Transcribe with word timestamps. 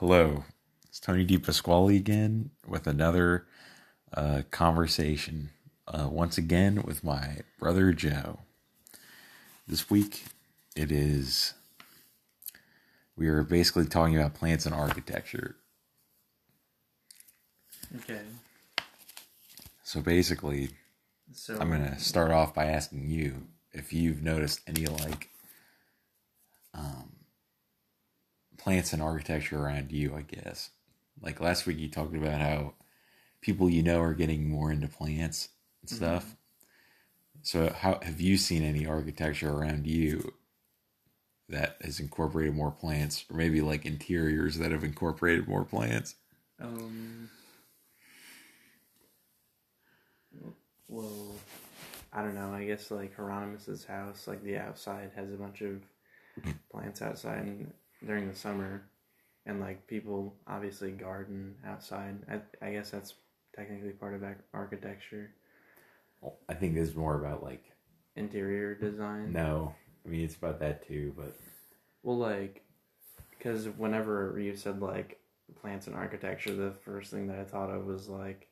Hello, 0.00 0.44
it's 0.88 1.00
Tony 1.00 1.26
DePasquale 1.26 1.96
again 1.96 2.50
with 2.64 2.86
another 2.86 3.48
uh, 4.14 4.42
conversation. 4.52 5.50
Uh, 5.88 6.06
once 6.08 6.38
again 6.38 6.82
with 6.82 7.02
my 7.02 7.38
brother 7.58 7.92
Joe. 7.92 8.38
This 9.66 9.90
week 9.90 10.26
it 10.76 10.92
is, 10.92 11.54
we 13.16 13.26
are 13.26 13.42
basically 13.42 13.86
talking 13.86 14.16
about 14.16 14.34
plants 14.34 14.66
and 14.66 14.74
architecture. 14.74 15.56
Okay. 17.96 18.20
So 19.82 20.00
basically, 20.00 20.68
So 21.32 21.58
I'm 21.58 21.70
going 21.70 21.84
to 21.84 21.98
start 21.98 22.30
off 22.30 22.54
by 22.54 22.66
asking 22.66 23.08
you 23.08 23.48
if 23.72 23.92
you've 23.92 24.22
noticed 24.22 24.60
any 24.68 24.86
like 24.86 25.28
um, 26.72 27.17
plants 28.68 28.92
and 28.92 29.00
architecture 29.00 29.58
around 29.58 29.90
you, 29.90 30.14
I 30.14 30.20
guess. 30.20 30.68
Like 31.22 31.40
last 31.40 31.64
week, 31.64 31.78
you 31.78 31.88
talked 31.88 32.14
about 32.14 32.38
how 32.38 32.74
people 33.40 33.70
you 33.70 33.82
know 33.82 33.98
are 34.02 34.12
getting 34.12 34.46
more 34.46 34.70
into 34.70 34.88
plants 34.88 35.48
and 35.80 35.88
stuff. 35.88 36.36
So, 37.40 37.72
how 37.72 37.98
have 38.02 38.20
you 38.20 38.36
seen 38.36 38.62
any 38.62 38.86
architecture 38.86 39.50
around 39.50 39.86
you 39.86 40.34
that 41.48 41.78
has 41.80 41.98
incorporated 41.98 42.54
more 42.54 42.70
plants, 42.70 43.24
or 43.30 43.38
maybe 43.38 43.62
like 43.62 43.86
interiors 43.86 44.58
that 44.58 44.70
have 44.70 44.84
incorporated 44.84 45.48
more 45.48 45.64
plants? 45.64 46.16
Um. 46.60 47.30
Well, 50.88 51.36
I 52.12 52.22
don't 52.22 52.34
know. 52.34 52.52
I 52.52 52.66
guess 52.66 52.90
like 52.90 53.16
Hieronymus's 53.16 53.86
house, 53.86 54.28
like 54.28 54.42
the 54.42 54.58
outside 54.58 55.12
has 55.16 55.32
a 55.32 55.36
bunch 55.36 55.62
of 55.62 55.80
plants 56.70 57.00
outside 57.00 57.46
and 57.46 57.72
during 58.04 58.28
the 58.28 58.34
summer, 58.34 58.88
and 59.46 59.60
like 59.60 59.86
people 59.86 60.36
obviously 60.46 60.90
garden 60.92 61.56
outside. 61.66 62.18
I 62.30 62.66
I 62.66 62.72
guess 62.72 62.90
that's 62.90 63.14
technically 63.54 63.90
part 63.90 64.14
of 64.14 64.22
architecture, 64.54 65.30
I 66.48 66.54
think 66.54 66.74
this 66.74 66.90
is 66.90 66.96
more 66.96 67.18
about 67.18 67.42
like 67.42 67.64
interior 68.16 68.74
design. 68.74 69.32
no. 69.32 69.74
I 70.04 70.10
mean, 70.10 70.24
it's 70.24 70.36
about 70.36 70.60
that 70.60 70.86
too, 70.86 71.12
but 71.16 71.34
Well, 72.02 72.16
like, 72.16 72.64
because 73.30 73.66
whenever 73.76 74.38
you 74.40 74.56
said 74.56 74.80
like 74.80 75.20
plants 75.60 75.86
and 75.86 75.94
architecture, 75.94 76.54
the 76.54 76.72
first 76.84 77.10
thing 77.10 77.26
that 77.28 77.38
I 77.38 77.44
thought 77.44 77.70
of 77.70 77.84
was 77.84 78.08
like 78.08 78.48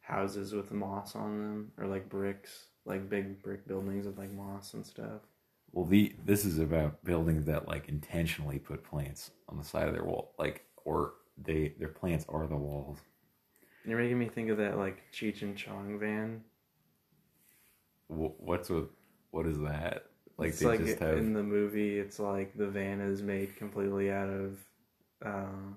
houses 0.00 0.52
with 0.52 0.70
moss 0.70 1.14
on 1.14 1.38
them, 1.38 1.72
or 1.78 1.86
like 1.86 2.08
bricks, 2.08 2.66
like 2.84 3.08
big 3.08 3.42
brick 3.42 3.66
buildings 3.66 4.06
with 4.06 4.18
like 4.18 4.32
moss 4.32 4.74
and 4.74 4.86
stuff. 4.86 5.22
Well, 5.72 5.84
the 5.84 6.14
this 6.24 6.44
is 6.44 6.58
about 6.58 7.04
buildings 7.04 7.44
that 7.46 7.68
like 7.68 7.88
intentionally 7.88 8.58
put 8.58 8.82
plants 8.84 9.30
on 9.48 9.58
the 9.58 9.64
side 9.64 9.86
of 9.88 9.94
their 9.94 10.04
wall, 10.04 10.34
like 10.38 10.64
or 10.84 11.14
they 11.36 11.74
their 11.78 11.88
plants 11.88 12.24
are 12.28 12.46
the 12.46 12.56
walls. 12.56 12.98
You're 13.84 13.98
making 13.98 14.18
me 14.18 14.28
think 14.28 14.50
of 14.50 14.58
that 14.58 14.76
like 14.78 15.02
Cheech 15.12 15.42
and 15.42 15.56
Chong 15.56 15.98
van. 15.98 16.42
Wh- 18.08 18.40
What's 18.40 18.70
with 18.70 18.88
what 19.30 19.46
is 19.46 19.58
that? 19.60 20.06
Like 20.36 20.50
it's 20.50 20.60
they 20.60 20.66
like 20.66 20.80
just 20.84 20.98
have 21.00 21.18
in 21.18 21.32
the 21.32 21.42
movie, 21.42 21.98
it's 21.98 22.18
like 22.18 22.56
the 22.56 22.66
van 22.68 23.00
is 23.00 23.22
made 23.22 23.56
completely 23.56 24.10
out 24.10 24.28
of 24.28 24.58
uh, 25.24 25.74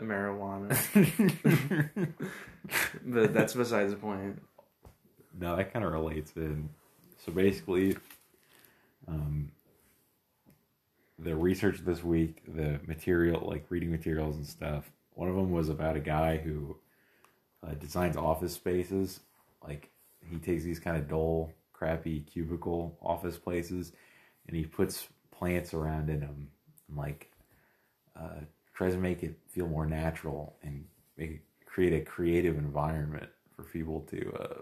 marijuana. 0.00 0.76
but 3.06 3.32
that's 3.32 3.54
besides 3.54 3.92
the 3.92 3.96
point. 3.98 4.42
no, 5.38 5.56
that 5.56 5.72
kind 5.72 5.84
of 5.84 5.92
relates. 5.92 6.32
In 6.36 6.68
so 7.24 7.32
basically, 7.32 7.96
um, 9.06 9.50
the 11.22 11.36
research 11.36 11.78
this 11.84 12.02
week, 12.02 12.42
the 12.48 12.80
material 12.86 13.46
like 13.48 13.66
reading 13.68 13.90
materials 13.90 14.36
and 14.36 14.46
stuff. 14.46 14.90
One 15.14 15.28
of 15.28 15.36
them 15.36 15.50
was 15.50 15.68
about 15.68 15.96
a 15.96 16.00
guy 16.00 16.38
who 16.38 16.76
uh, 17.66 17.74
designs 17.74 18.16
office 18.16 18.54
spaces. 18.54 19.20
Like 19.62 19.90
he 20.28 20.38
takes 20.38 20.64
these 20.64 20.80
kind 20.80 20.96
of 20.96 21.08
dull, 21.08 21.52
crappy 21.72 22.20
cubicle 22.20 22.98
office 23.02 23.36
places, 23.36 23.92
and 24.46 24.56
he 24.56 24.64
puts 24.64 25.08
plants 25.30 25.74
around 25.74 26.10
in 26.10 26.20
them, 26.20 26.48
and 26.88 26.96
like 26.96 27.30
uh, 28.16 28.40
tries 28.74 28.94
to 28.94 28.98
make 28.98 29.22
it 29.22 29.38
feel 29.48 29.68
more 29.68 29.86
natural 29.86 30.56
and 30.62 30.84
make 31.16 31.42
create 31.66 31.92
a 31.92 32.04
creative 32.04 32.58
environment 32.58 33.30
for 33.54 33.62
people 33.62 34.00
to 34.10 34.32
uh, 34.40 34.60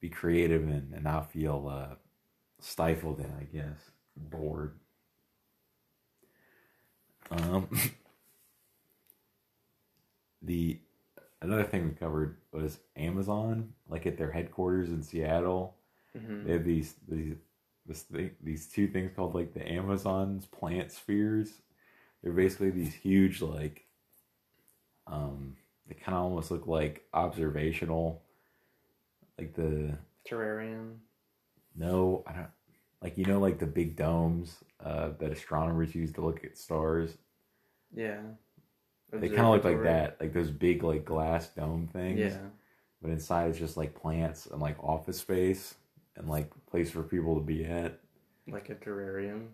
be 0.00 0.08
creative 0.08 0.62
in 0.62 0.92
and 0.94 1.04
not 1.04 1.30
feel 1.30 1.68
uh, 1.70 1.94
stifled 2.60 3.20
in. 3.20 3.32
I 3.38 3.44
guess 3.44 3.78
bored. 4.16 4.74
Um, 7.30 7.68
the 10.42 10.80
another 11.42 11.64
thing 11.64 11.84
we 11.86 11.94
covered 11.94 12.38
was 12.52 12.78
Amazon, 12.96 13.72
like 13.88 14.06
at 14.06 14.18
their 14.18 14.30
headquarters 14.30 14.88
in 14.90 15.02
Seattle. 15.02 15.76
hmm 16.16 16.44
They 16.44 16.52
have 16.52 16.64
these 16.64 16.94
these 17.08 17.36
this 17.86 18.02
thing, 18.02 18.32
these 18.42 18.68
two 18.68 18.88
things 18.88 19.12
called 19.16 19.34
like 19.34 19.54
the 19.54 19.66
Amazon's 19.66 20.46
plant 20.46 20.92
spheres. 20.92 21.62
They're 22.22 22.32
basically 22.32 22.70
these 22.70 22.94
huge 22.94 23.42
like 23.42 23.86
um 25.06 25.56
they 25.88 25.94
kind 25.94 26.16
of 26.16 26.24
almost 26.24 26.50
look 26.50 26.66
like 26.66 27.04
observational 27.14 28.22
like 29.38 29.54
the 29.54 29.96
Terrarium. 30.28 31.00
no, 31.74 32.22
I 32.26 32.32
don't 32.32 32.48
like 33.02 33.18
you 33.18 33.24
know 33.24 33.38
like 33.38 33.58
the 33.58 33.66
big 33.66 33.96
domes 33.96 34.56
uh 34.84 35.10
that 35.18 35.32
astronomers 35.32 35.94
use 35.94 36.12
to 36.12 36.20
look 36.20 36.44
at 36.44 36.56
stars. 36.56 37.16
Yeah. 37.94 38.20
They 39.12 39.28
kind 39.28 39.40
of 39.46 39.54
look 39.54 39.64
like 39.64 39.82
that, 39.84 40.16
like 40.20 40.32
those 40.32 40.50
big 40.50 40.82
like 40.82 41.04
glass 41.04 41.48
dome 41.48 41.88
things. 41.92 42.18
Yeah. 42.18 42.38
But 43.00 43.10
inside 43.10 43.50
it's 43.50 43.58
just 43.58 43.76
like 43.76 43.94
plants 43.94 44.46
and 44.46 44.60
like 44.60 44.82
office 44.82 45.18
space 45.18 45.74
and 46.16 46.28
like 46.28 46.50
place 46.66 46.90
for 46.90 47.02
people 47.02 47.34
to 47.36 47.40
be 47.40 47.64
at. 47.64 48.00
Like 48.48 48.68
a 48.68 48.74
terrarium. 48.74 49.48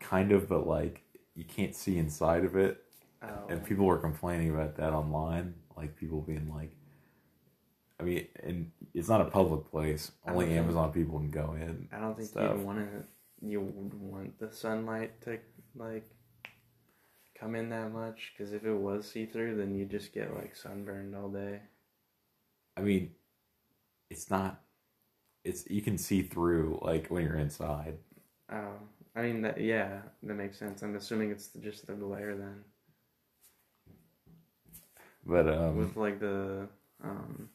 Kind 0.00 0.32
of, 0.32 0.48
but 0.48 0.66
like 0.66 1.02
you 1.34 1.44
can't 1.44 1.74
see 1.74 1.98
inside 1.98 2.44
of 2.44 2.56
it. 2.56 2.82
Oh. 3.22 3.46
And 3.48 3.64
people 3.64 3.84
were 3.84 3.98
complaining 3.98 4.50
about 4.50 4.76
that 4.76 4.92
online, 4.92 5.54
like 5.76 5.96
people 5.96 6.20
being 6.20 6.50
like, 6.52 6.72
I 8.00 8.04
mean, 8.04 8.26
and 8.42 8.70
it's 8.94 9.08
not 9.08 9.20
a 9.20 9.26
public 9.26 9.70
place. 9.70 10.10
Only. 10.26 10.56
Amazon 10.56 10.92
people 10.92 11.18
can 11.18 11.30
go 11.30 11.54
in. 11.54 11.88
I 11.92 12.00
don't 12.00 12.16
think 12.16 12.28
stuff. 12.28 12.56
you 12.56 12.64
want 12.64 12.78
to. 12.78 13.04
You 13.44 13.60
would 13.60 13.94
want 13.94 14.38
the 14.38 14.52
sunlight 14.52 15.20
to 15.22 15.38
like 15.76 16.08
come 17.38 17.54
in 17.54 17.70
that 17.70 17.92
much 17.92 18.32
because 18.36 18.52
if 18.52 18.64
it 18.64 18.74
was 18.74 19.10
see 19.10 19.26
through, 19.26 19.56
then 19.56 19.74
you 19.74 19.84
just 19.84 20.12
get 20.14 20.34
like 20.34 20.54
sunburned 20.54 21.14
all 21.14 21.28
day. 21.28 21.60
I 22.76 22.80
mean, 22.80 23.12
it's 24.10 24.30
not. 24.30 24.60
It's 25.44 25.68
you 25.68 25.82
can 25.82 25.98
see 25.98 26.22
through 26.22 26.78
like 26.82 27.08
when 27.08 27.24
you're 27.24 27.36
inside. 27.36 27.98
Oh, 28.50 28.74
I 29.16 29.22
mean 29.22 29.42
that. 29.42 29.60
Yeah, 29.60 30.02
that 30.22 30.34
makes 30.34 30.58
sense. 30.58 30.82
I'm 30.82 30.94
assuming 30.96 31.30
it's 31.30 31.48
just 31.60 31.86
the 31.86 31.94
glare 31.94 32.36
then, 32.36 32.64
But 35.26 35.48
um, 35.48 35.76
with 35.76 35.96
like 35.96 36.20
the 36.20 36.68
um. 37.02 37.48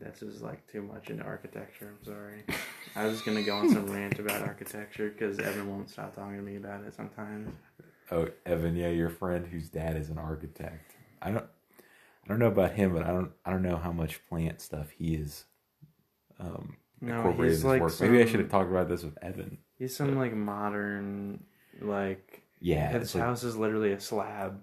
That's 0.00 0.20
just 0.20 0.42
like 0.42 0.66
too 0.70 0.82
much 0.82 1.10
into 1.10 1.24
architecture. 1.24 1.94
I'm 1.98 2.04
sorry. 2.04 2.44
I 2.96 3.04
was 3.04 3.14
just 3.14 3.24
gonna 3.26 3.42
go 3.42 3.56
on 3.56 3.68
some 3.70 3.86
rant 3.92 4.18
about 4.18 4.42
architecture 4.42 5.10
because 5.10 5.38
Evan 5.38 5.68
won't 5.70 5.90
stop 5.90 6.14
talking 6.14 6.36
to 6.36 6.42
me 6.42 6.56
about 6.56 6.84
it 6.84 6.94
sometimes. 6.94 7.50
oh 8.10 8.28
Evan, 8.46 8.76
yeah, 8.76 8.88
your 8.88 9.10
friend 9.10 9.46
whose 9.46 9.68
dad 9.68 9.96
is 9.96 10.10
an 10.10 10.18
architect. 10.18 10.94
I 11.20 11.30
don't, 11.30 11.44
I 12.24 12.28
don't 12.28 12.38
know 12.38 12.46
about 12.46 12.72
him, 12.72 12.92
but 12.94 13.04
I 13.04 13.08
don't, 13.08 13.32
I 13.44 13.50
don't 13.50 13.62
know 13.62 13.76
how 13.76 13.92
much 13.92 14.20
plant 14.28 14.60
stuff 14.60 14.90
he 14.90 15.14
is. 15.14 15.44
Um, 16.38 16.76
No, 17.00 17.32
he's 17.32 17.64
like 17.64 17.80
work. 17.82 18.00
Maybe 18.00 18.20
I 18.22 18.26
should 18.26 18.40
have 18.40 18.50
talked 18.50 18.70
about 18.70 18.88
this 18.88 19.02
with 19.02 19.18
Evan. 19.22 19.58
He's 19.78 19.96
some 19.96 20.16
like 20.16 20.32
modern, 20.34 21.44
like 21.80 22.42
Yeah, 22.60 22.90
his 22.92 23.02
it's 23.02 23.14
like, 23.14 23.24
house 23.24 23.42
is 23.44 23.56
literally 23.56 23.92
a 23.92 24.00
slab. 24.00 24.60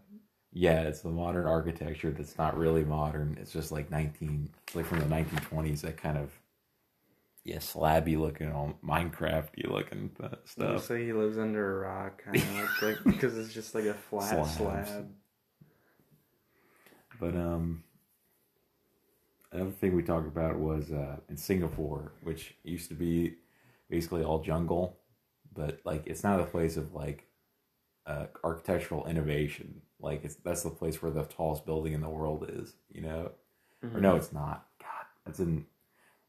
Yeah, 0.58 0.84
it's 0.84 1.02
the 1.02 1.10
modern 1.10 1.46
architecture 1.46 2.12
that's 2.12 2.38
not 2.38 2.58
really 2.58 2.86
modern. 2.86 3.38
It's 3.42 3.52
just 3.52 3.74
like 3.74 3.92
nineteen, 3.92 4.50
like 4.74 4.86
from 4.86 5.00
the 5.00 5.06
nineteen 5.06 5.40
twenties. 5.40 5.82
That 5.82 5.98
kind 5.98 6.18
of, 6.18 6.32
yeah, 7.44 7.58
slabby 7.58 8.18
looking, 8.18 8.50
all 8.54 8.80
Minecrafty 8.84 9.70
looking 9.70 10.12
Looks 10.18 10.52
stuff. 10.52 10.90
like 10.90 11.00
he 11.02 11.12
lives 11.12 11.38
under 11.38 11.84
a 11.84 11.88
rock, 11.90 12.24
kind 12.24 12.38
of 12.38 12.70
like 12.82 13.04
because 13.04 13.38
it's 13.38 13.54
just 13.54 13.76
like 13.76 13.84
a 13.84 13.94
flat 13.94 14.30
Slabs. 14.30 14.56
slab. 14.56 15.10
But 17.20 17.36
um, 17.36 17.84
another 19.52 19.72
thing 19.72 19.94
we 19.94 20.04
talked 20.04 20.28
about 20.28 20.58
was 20.58 20.92
uh, 20.92 21.18
in 21.30 21.36
Singapore, 21.38 22.14
which 22.24 22.56
used 22.64 22.88
to 22.90 22.96
be 22.96 23.36
basically 23.90 24.24
all 24.24 24.40
jungle, 24.40 24.98
but 25.54 25.80
like 25.84 26.04
it's 26.08 26.24
now 26.24 26.40
a 26.40 26.46
place 26.46 26.78
of 26.78 26.94
like 26.94 27.26
uh, 28.06 28.28
architectural 28.44 29.06
innovation. 29.08 29.82
Like 30.00 30.24
it's 30.26 30.36
that's 30.36 30.64
the 30.64 30.70
place 30.70 31.02
where 31.02 31.12
the 31.12 31.24
tallest 31.24 31.66
building 31.66 31.94
in 31.94 32.02
the 32.02 32.10
world 32.10 32.50
is. 32.50 32.76
You 32.92 33.02
know, 33.02 33.32
or 33.94 34.00
no, 34.02 34.16
it's 34.16 34.34
not. 34.34 34.68
God, 34.80 35.06
it's 35.28 35.40
in 35.40 35.66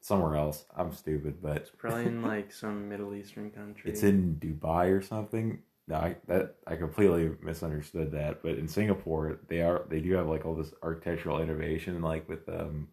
somewhere 0.00 0.36
else. 0.36 0.64
I'm 0.76 0.92
stupid, 0.92 1.42
but 1.42 1.56
It's 1.58 1.70
probably 1.76 2.06
in 2.06 2.22
like 2.22 2.52
some 2.52 2.88
Middle 2.88 3.14
Eastern 3.14 3.50
country. 3.50 3.90
it's 3.90 4.02
in 4.02 4.36
Dubai 4.36 4.96
or 4.96 5.02
something. 5.02 5.62
no, 5.88 5.96
I 5.96 6.16
that 6.28 6.56
I 6.66 6.76
completely 6.76 7.32
misunderstood 7.42 8.12
that. 8.12 8.42
But 8.42 8.52
in 8.58 8.68
Singapore, 8.68 9.40
they 9.48 9.62
are 9.62 9.84
they 9.88 10.00
do 10.00 10.12
have 10.14 10.28
like 10.28 10.46
all 10.46 10.54
this 10.54 10.72
architectural 10.82 11.40
innovation, 11.40 12.00
like 12.02 12.28
with 12.28 12.48
um, 12.48 12.88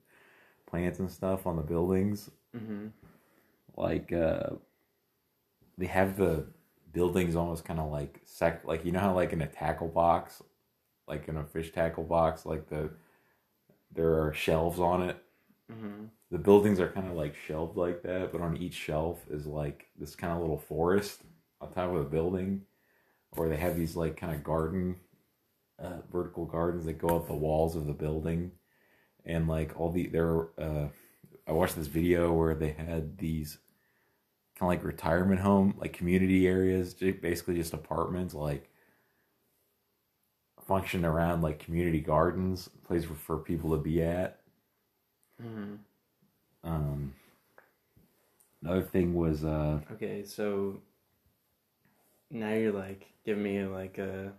plants 0.66 1.00
and 1.00 1.12
stuff 1.12 1.46
on 1.46 1.56
the 1.56 1.62
buildings. 1.62 2.30
Mm-hmm. 2.56 2.88
Like 3.76 4.12
uh, 4.12 4.52
they 5.78 5.88
have 5.88 6.18
the 6.18 6.46
buildings 6.92 7.36
almost 7.36 7.66
kind 7.66 7.80
of 7.80 7.92
like 7.92 8.22
sec, 8.26 8.66
like 8.66 8.86
you 8.86 8.92
know 8.92 9.00
how 9.00 9.14
like 9.14 9.34
in 9.34 9.42
a 9.42 9.48
tackle 9.48 9.88
box, 9.88 10.42
like 11.08 11.28
in 11.28 11.38
a 11.38 11.44
fish 11.44 11.72
tackle 11.72 12.04
box, 12.04 12.46
like 12.46 12.68
the 12.70 12.90
there 13.94 14.24
are 14.24 14.34
shelves 14.34 14.80
on 14.80 15.04
it. 15.04 15.18
Mm-hmm. 15.72 16.06
The 16.32 16.38
buildings 16.38 16.80
are 16.80 16.90
kind 16.90 17.08
of 17.08 17.14
like 17.14 17.36
shelved 17.36 17.78
like 17.78 18.02
that, 18.04 18.32
but 18.32 18.42
on 18.42 18.58
each 18.58 18.74
shelf 18.74 19.20
is 19.30 19.46
like 19.46 19.88
this 19.98 20.16
kind 20.16 20.34
of 20.34 20.42
little 20.42 20.58
forest 20.58 21.22
on 21.62 21.72
top 21.72 21.92
of 21.92 22.00
the 22.00 22.10
building, 22.10 22.64
or 23.32 23.48
they 23.48 23.58
have 23.58 23.78
these 23.78 23.96
like 23.96 24.18
kind 24.18 24.34
of 24.34 24.44
garden, 24.44 24.96
uh, 25.80 25.98
vertical 26.12 26.46
gardens 26.46 26.86
that 26.86 26.94
go 26.94 27.16
up 27.16 27.28
the 27.28 27.34
walls 27.34 27.76
of 27.76 27.86
the 27.86 27.94
building, 27.94 28.52
and 29.26 29.48
like 29.48 29.80
all 29.80 29.92
the 29.92 30.08
there. 30.08 30.48
Uh, 30.60 30.88
I 31.46 31.52
watched 31.52 31.76
this 31.76 31.88
video 31.88 32.32
where 32.32 32.56
they 32.56 32.72
had 32.72 33.18
these 33.18 33.58
kind 34.58 34.74
of 34.74 34.80
like 34.80 34.86
retirement 34.86 35.42
home, 35.42 35.76
like 35.78 35.94
community 35.94 36.48
areas, 36.48 36.94
basically 36.94 37.56
just 37.56 37.74
apartments, 37.74 38.34
like 38.34 38.70
function 40.66 41.06
around 41.06 41.42
like 41.42 41.60
community 41.60 42.00
gardens, 42.02 42.70
place 42.86 43.06
for, 43.06 43.16
for 43.16 43.38
people 43.38 43.72
to 43.72 43.78
be 43.78 44.02
at. 44.04 44.40
Mm-hmm. 45.42 45.76
Um, 46.64 47.14
another 48.62 48.84
thing 48.84 49.14
was 49.14 49.44
uh, 49.44 49.80
Okay, 49.92 50.24
so 50.24 50.80
now 52.30 52.54
you're 52.54 52.72
like 52.72 53.08
giving 53.26 53.44
me 53.44 53.64
like 53.66 53.98
a 53.98 54.32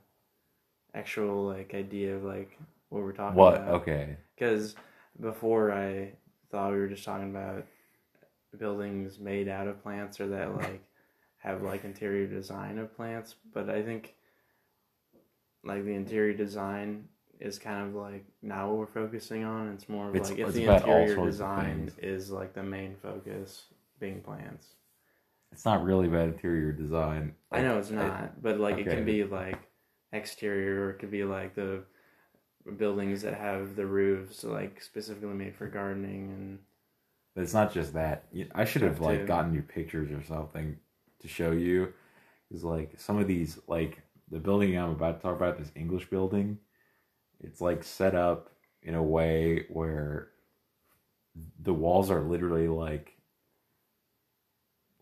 actual 0.95 1.47
like 1.47 1.75
idea 1.75 2.17
of 2.17 2.25
like 2.25 2.59
what 2.89 3.03
we're 3.03 3.13
talking 3.13 3.39
what? 3.39 3.55
about. 3.55 3.83
Okay, 3.83 4.17
Because 4.35 4.75
before 5.21 5.73
I 5.73 6.13
thought 6.51 6.73
we 6.73 6.79
were 6.79 6.89
just 6.89 7.05
talking 7.05 7.31
about 7.31 7.67
buildings 8.59 9.19
made 9.19 9.49
out 9.49 9.69
of 9.69 9.83
plants 9.83 10.21
or 10.21 10.29
that 10.29 10.57
like 10.57 10.85
have 11.39 11.63
like 11.63 11.85
interior 11.85 12.27
design 12.27 12.79
of 12.79 12.95
plants, 12.97 13.35
but 13.53 13.69
I 13.71 13.83
think 13.83 14.15
like 15.65 15.85
the 15.85 15.95
interior 15.95 16.35
design 16.35 17.09
is 17.41 17.59
kind 17.59 17.87
of 17.89 17.95
like 17.95 18.25
not 18.43 18.69
what 18.69 18.77
we're 18.79 18.87
focusing 18.87 19.45
on. 19.45 19.69
It's 19.73 19.89
more 19.89 20.09
of 20.09 20.15
It's- 20.15 20.31
like 20.31 20.39
if 20.39 20.53
the 20.53 20.65
interior 20.75 21.17
design 21.25 21.91
is 21.99 22.31
like 22.31 22.55
the 22.55 22.63
main 22.63 22.97
focus 22.97 23.67
being 23.99 24.21
plants. 24.21 24.75
it's 25.53 25.65
not 25.65 25.85
really 25.85 26.09
about 26.09 26.29
interior 26.29 26.73
design. 26.73 27.35
I 27.53 27.63
know 27.63 27.79
it's 27.79 27.91
not, 27.91 28.43
but 28.43 28.59
like 28.59 28.79
it 28.79 28.87
can 28.87 29.05
be 29.05 29.23
like 29.25 29.59
exterior, 30.13 30.87
or 30.87 30.91
it 30.91 30.99
could 30.99 31.11
be 31.13 31.25
like 31.25 31.55
the 31.55 31.85
buildings 32.77 33.23
that 33.23 33.35
have 33.35 33.77
the 33.77 33.87
roofs 33.87 34.43
like 34.43 34.81
specifically 34.83 35.35
made 35.35 35.55
for 35.55 35.67
gardening 35.69 36.31
and 36.33 36.59
But 37.35 37.43
it's 37.43 37.55
not 37.55 37.73
just 37.73 37.93
that. 37.95 38.25
I 38.55 38.65
should 38.65 38.83
have 38.83 39.01
like 39.01 39.21
too. 39.21 39.27
gotten 39.27 39.55
you 39.55 39.63
pictures 39.63 40.11
or 40.11 40.23
something 40.25 40.77
to 41.21 41.29
show 41.29 41.51
you. 41.53 41.93
Because 42.49 42.65
like 42.65 42.95
some 42.99 43.19
of 43.19 43.27
these, 43.27 43.59
like 43.69 44.03
the 44.31 44.39
building 44.39 44.77
I'm 44.77 44.91
about 44.91 45.21
to 45.21 45.23
talk 45.23 45.37
about, 45.37 45.59
this 45.59 45.73
English 45.75 46.11
building, 46.11 46.59
it's 47.41 47.61
like 47.61 47.85
set 47.85 48.15
up 48.15 48.51
in 48.83 48.95
a 48.95 49.03
way 49.03 49.67
where 49.69 50.29
the 51.61 51.75
walls 51.75 52.11
are 52.11 52.23
literally 52.23 52.69
like 52.69 53.15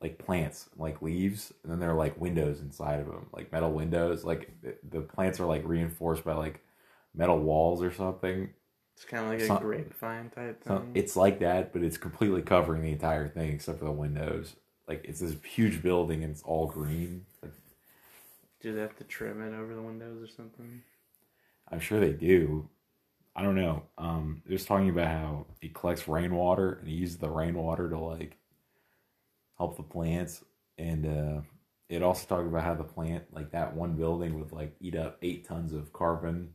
like 0.03 0.19
plants, 0.19 0.69
like 0.77 1.01
leaves, 1.01 1.53
and 1.63 1.71
then 1.71 1.79
there 1.79 1.91
are 1.91 1.97
like 1.97 2.21
windows 2.21 2.61
inside 2.61 3.01
of 3.01 3.07
them, 3.07 3.27
like 3.33 3.53
metal 3.53 3.73
windows. 3.73 4.25
Like 4.25 4.51
the, 4.89 5.01
plants 5.01 5.39
are 5.39 5.47
like 5.47 5.63
reinforced 5.65 6.25
by 6.25 6.35
like 6.35 6.61
metal 7.15 7.39
walls 7.39 7.83
or 7.83 7.93
something. 7.93 8.51
it's 8.97 9.05
kind 9.05 9.25
of 9.25 9.49
like 9.49 9.59
a 9.59 9.63
grapevine 9.63 10.31
type 10.31 10.65
thing. 10.65 10.91
it's 10.95 11.17
like 11.17 11.39
that, 11.41 11.73
but 11.73 11.83
it's 11.83 11.97
completely 11.97 12.43
covering 12.43 12.83
the 12.83 12.91
entire 12.91 13.29
thing 13.29 13.53
except 13.53 13.79
for 13.79 13.85
the 13.85 13.93
windows. 13.93 14.57
Like 14.89 15.05
it's 15.05 15.21
this 15.21 15.37
huge 15.45 15.83
building 15.83 16.25
and 16.25 16.33
it's 16.33 16.43
all 16.43 16.67
green. 16.67 17.25
Like, 17.41 17.53
Do 18.63 18.75
they 18.75 18.81
have 18.81 18.97
to 18.97 19.05
trim 19.05 19.43
it 19.43 19.55
over 19.57 19.75
the 19.75 19.83
windows 19.83 20.23
or 20.23 20.29
something? 20.33 20.83
I'm 21.71 21.81
sure 21.81 22.01
they 22.01 22.13
do. 22.13 22.69
I 23.35 23.43
don't 23.43 23.55
know. 23.57 23.85
Um, 23.99 24.43
just 24.49 24.69
talking 24.69 24.91
about 24.91 25.09
how 25.09 25.47
he 25.61 25.69
collects 25.69 26.07
rainwater 26.07 26.75
and 26.75 26.89
he 26.89 26.95
uses 26.95 27.17
the 27.19 27.31
rainwater 27.31 27.89
to 27.91 27.99
like 27.99 28.37
help 29.59 29.77
the 29.77 29.83
plants. 29.83 30.45
And 30.79 31.07
uh, 31.07 31.41
it 31.89 32.03
also 32.03 32.27
talked 32.27 32.47
about 32.47 32.63
how 32.65 32.75
the 32.75 32.85
plant, 32.85 33.25
like 33.33 33.51
that 33.53 33.75
one 33.75 33.95
building, 33.95 34.39
would 34.39 34.53
like 34.53 34.75
eat 34.81 34.95
up 34.97 35.19
eight 35.23 35.47
tons 35.47 35.73
of 35.73 35.93
carbon 35.93 36.53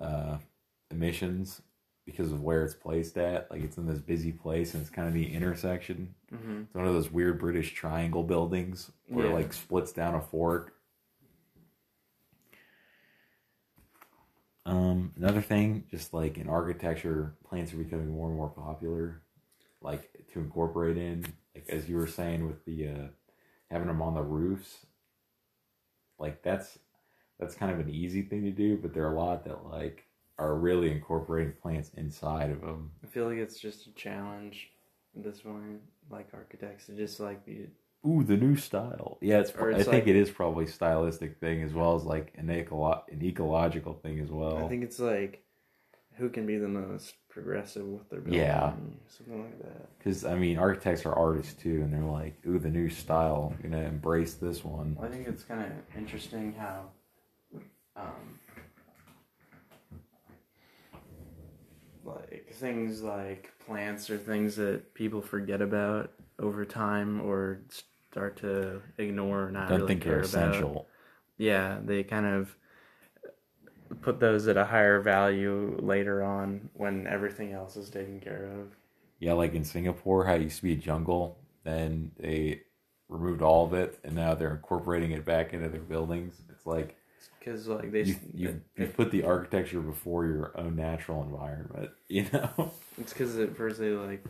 uh, 0.00 0.38
emissions 0.90 1.62
because 2.04 2.32
of 2.32 2.42
where 2.42 2.64
it's 2.64 2.74
placed 2.74 3.16
at. 3.16 3.50
Like 3.50 3.62
it's 3.62 3.76
in 3.78 3.86
this 3.86 4.00
busy 4.00 4.32
place 4.32 4.74
and 4.74 4.80
it's 4.82 4.90
kind 4.90 5.06
of 5.08 5.14
the 5.14 5.32
intersection. 5.32 6.14
Mm-hmm. 6.34 6.62
It's 6.62 6.74
one 6.74 6.86
of 6.86 6.94
those 6.94 7.10
weird 7.12 7.38
British 7.38 7.72
triangle 7.74 8.24
buildings 8.24 8.90
where 9.08 9.26
Yeah. 9.26 9.32
it 9.32 9.34
like 9.36 9.52
splits 9.52 9.92
down 9.92 10.14
a 10.16 10.20
fork. 10.20 10.74
Um, 14.66 15.12
another 15.16 15.40
thing, 15.40 15.84
just 15.90 16.12
like 16.12 16.36
in 16.38 16.48
architecture, 16.48 17.34
plants 17.48 17.72
are 17.72 17.78
becoming 17.78 18.10
more 18.10 18.28
and 18.28 18.36
more 18.36 18.50
popular, 18.50 19.22
like 19.80 20.10
to 20.32 20.38
incorporate 20.38 20.96
in, 20.96 21.26
like 21.54 21.68
as 21.68 21.88
you 21.88 21.96
were 21.96 22.06
saying 22.06 22.46
with 22.46 22.64
the 22.64 22.88
uh, 22.88 23.06
having 23.70 23.88
them 23.88 24.02
on 24.02 24.14
the 24.14 24.22
roofs. 24.22 24.86
Like 26.18 26.42
that's 26.42 26.78
that's 27.38 27.54
kind 27.54 27.72
of 27.72 27.80
an 27.80 27.88
easy 27.88 28.22
thing 28.22 28.44
to 28.44 28.50
do, 28.50 28.76
but 28.76 28.92
there 28.92 29.06
are 29.06 29.14
a 29.14 29.18
lot 29.18 29.44
that 29.44 29.64
like 29.64 30.04
are 30.38 30.54
really 30.54 30.90
incorporating 30.90 31.54
plants 31.60 31.90
inside 31.96 32.50
of 32.50 32.60
them. 32.60 32.90
I 33.02 33.06
feel 33.06 33.26
like 33.26 33.38
it's 33.38 33.58
just 33.58 33.86
a 33.86 33.92
challenge 33.92 34.70
at 35.16 35.24
this 35.24 35.40
point, 35.40 35.80
like 36.10 36.28
architects 36.34 36.86
to 36.86 36.92
just 36.92 37.18
like 37.18 37.44
be 37.44 37.66
Ooh, 38.06 38.24
the 38.24 38.36
new 38.36 38.56
style. 38.56 39.18
Yeah, 39.20 39.40
it's. 39.40 39.52
Or 39.52 39.70
I 39.72 39.76
think 39.82 39.88
like- 39.88 40.06
it 40.06 40.16
is 40.16 40.30
probably 40.30 40.66
stylistic 40.66 41.38
thing 41.38 41.62
as 41.62 41.72
well 41.74 41.94
as 41.96 42.04
like 42.04 42.32
an 42.38 42.46
ecolo- 42.48 43.02
an 43.10 43.22
ecological 43.22 43.94
thing 43.94 44.20
as 44.20 44.30
well. 44.30 44.64
I 44.64 44.68
think 44.68 44.82
it's 44.84 44.98
like 44.98 45.42
who 46.14 46.28
can 46.30 46.46
be 46.46 46.56
the 46.58 46.68
most 46.68 47.14
progressive 47.28 47.86
with 47.86 48.08
their 48.10 48.20
building, 48.20 48.40
Yeah. 48.40 48.72
something 49.08 49.42
like 49.42 49.58
that. 49.62 49.98
because 49.98 50.24
I 50.24 50.34
mean, 50.36 50.58
architects 50.58 51.04
are 51.06 51.12
artists 51.14 51.54
too, 51.54 51.82
and 51.82 51.92
they're 51.92 52.00
like, 52.02 52.34
ooh, 52.46 52.58
the 52.58 52.68
new 52.70 52.88
style. 52.90 53.54
I'm 53.56 53.70
gonna 53.70 53.84
embrace 53.84 54.34
this 54.34 54.64
one. 54.64 54.96
Well, 54.98 55.06
I 55.08 55.10
think 55.10 55.28
it's 55.28 55.44
kind 55.44 55.60
of 55.62 55.72
interesting 55.96 56.52
how, 56.54 56.90
um, 57.96 58.38
like 62.04 62.48
things 62.54 63.02
like 63.02 63.52
plants 63.66 64.10
are 64.10 64.18
things 64.18 64.56
that 64.56 64.94
people 64.94 65.20
forget 65.20 65.60
about 65.62 66.10
over 66.40 66.64
time 66.64 67.20
or 67.22 67.60
start 68.10 68.36
to 68.38 68.82
ignore 68.98 69.46
or 69.46 69.52
not 69.52 69.68
Don't 69.68 69.78
really 69.78 69.88
think 69.88 70.02
care 70.02 70.14
they're 70.14 70.22
about. 70.22 70.56
essential. 70.56 70.86
Yeah, 71.38 71.78
they 71.84 72.02
kind 72.04 72.26
of 72.26 72.56
put 74.02 74.20
those 74.20 74.48
at 74.48 74.56
a 74.56 74.64
higher 74.64 75.00
value 75.00 75.76
later 75.80 76.22
on 76.22 76.70
when 76.74 77.06
everything 77.06 77.52
else 77.52 77.76
is 77.76 77.90
taken 77.90 78.20
care 78.20 78.46
of. 78.60 78.74
Yeah, 79.18 79.34
like 79.34 79.54
in 79.54 79.64
Singapore, 79.64 80.24
how 80.24 80.34
it 80.34 80.42
used 80.42 80.56
to 80.58 80.62
be 80.62 80.72
a 80.72 80.76
jungle, 80.76 81.38
then 81.64 82.12
they 82.18 82.62
removed 83.08 83.42
all 83.42 83.66
of 83.66 83.74
it, 83.74 83.98
and 84.04 84.14
now 84.14 84.34
they're 84.34 84.54
incorporating 84.54 85.10
it 85.12 85.24
back 85.24 85.52
into 85.52 85.68
their 85.68 85.80
buildings. 85.80 86.40
It's 86.50 86.66
like 86.66 86.96
Because 87.38 87.66
like 87.68 87.90
they, 87.92 88.00
you 88.02 88.16
you, 88.34 88.60
you 88.76 88.86
put 88.88 89.10
the 89.10 89.24
architecture 89.24 89.80
before 89.80 90.26
your 90.26 90.58
own 90.58 90.76
natural 90.76 91.22
environment. 91.22 91.90
You 92.08 92.26
know. 92.32 92.72
It's 92.98 93.12
because 93.12 93.38
at 93.38 93.56
first 93.56 93.78
they 93.78 93.90
like 93.90 94.24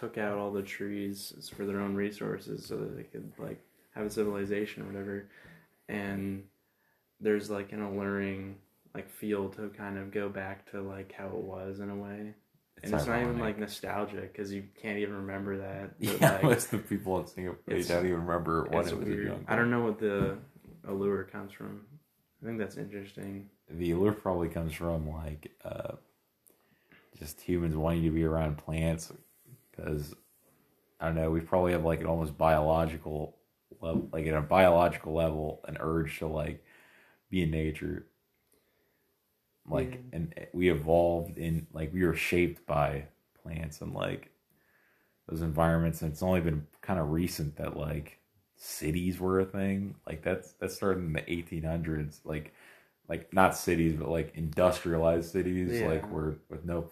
took 0.00 0.16
out 0.16 0.38
all 0.38 0.50
the 0.50 0.62
trees 0.62 1.50
for 1.54 1.66
their 1.66 1.80
own 1.80 1.94
resources 1.94 2.64
so 2.64 2.76
that 2.76 2.96
they 2.96 3.02
could 3.02 3.30
like 3.38 3.60
have 3.94 4.06
a 4.06 4.10
civilization 4.10 4.82
or 4.82 4.86
whatever. 4.86 5.28
And 5.88 6.44
there's 7.20 7.50
like 7.50 7.72
an 7.72 7.82
alluring 7.82 8.56
like 8.94 9.10
feel 9.10 9.48
to 9.50 9.68
kind 9.76 9.98
of 9.98 10.10
go 10.10 10.28
back 10.28 10.70
to 10.72 10.80
like 10.80 11.12
how 11.12 11.26
it 11.26 11.34
was 11.34 11.80
in 11.80 11.90
a 11.90 11.96
way. 11.96 12.34
and 12.82 12.94
it's 12.94 13.06
not 13.06 13.20
even 13.20 13.38
like 13.38 13.58
nostalgic 13.58 14.32
because 14.32 14.52
you 14.52 14.64
can't 14.80 14.98
even 14.98 15.14
remember 15.14 15.58
that. 15.58 15.98
But, 16.00 16.20
Yeah, 16.20 16.32
like, 16.32 16.42
most 16.42 16.72
of 16.72 16.82
the 16.82 16.88
people 16.88 17.20
in 17.20 17.26
Singapore 17.26 17.58
they 17.66 17.82
don't 17.82 18.06
even 18.06 18.26
remember 18.26 18.64
what 18.64 18.86
it 18.86 18.98
was 18.98 19.06
jungle. 19.06 19.40
I 19.46 19.56
don't 19.56 19.70
know 19.70 19.84
what 19.84 19.98
the 19.98 20.38
allure 20.88 21.24
comes 21.24 21.52
from. 21.52 21.82
I 22.42 22.46
think 22.46 22.58
that's 22.58 22.78
interesting. 22.78 23.50
the 23.68 23.90
allure 23.90 24.12
probably 24.12 24.48
comes 24.48 24.72
from 24.72 25.10
like 25.10 25.52
uh, 25.62 25.96
just 27.18 27.40
humans 27.42 27.76
wanting 27.76 28.02
to 28.04 28.10
be 28.10 28.24
around 28.24 28.56
plants 28.56 29.12
because 29.82 30.14
I 31.00 31.06
don't 31.06 31.16
know 31.16 31.30
we 31.30 31.40
probably 31.40 31.72
have 31.72 31.84
like 31.84 32.00
an 32.00 32.06
almost 32.06 32.38
biological 32.38 33.36
level 33.80 34.08
like 34.12 34.26
at 34.26 34.34
a 34.34 34.42
biological 34.42 35.14
level 35.14 35.60
an 35.68 35.78
urge 35.80 36.18
to 36.20 36.28
like 36.28 36.64
be 37.30 37.42
in 37.42 37.50
nature 37.50 38.06
like 39.68 39.92
Yeah. 39.92 39.98
and 40.12 40.34
eh, 40.36 40.46
we 40.52 40.70
evolved 40.70 41.38
in 41.38 41.66
like 41.72 41.92
we 41.92 42.04
were 42.04 42.14
shaped 42.14 42.66
by 42.66 43.06
plants 43.42 43.80
and 43.80 43.94
like 43.94 44.30
those 45.28 45.42
environments 45.42 46.02
and 46.02 46.12
it's 46.12 46.22
only 46.22 46.40
been 46.40 46.66
kind 46.82 46.98
of 46.98 47.10
recent 47.10 47.56
that 47.56 47.76
like 47.76 48.18
cities 48.56 49.18
were 49.20 49.40
a 49.40 49.44
thing. 49.46 49.96
Like 50.06 50.22
that's 50.22 50.52
that 50.54 50.72
started 50.72 51.00
in 51.00 51.12
the 51.14 51.30
1800s. 51.30 52.20
Like 52.24 52.54
like 53.08 53.32
not 53.34 53.56
cities, 53.56 53.96
but 53.98 54.08
like 54.10 54.32
industrialized 54.36 55.32
cities. 55.32 55.80
Yeah. 55.80 55.88
Like 55.88 56.10
where 56.12 56.36
with 56.50 56.64
no. 56.64 56.90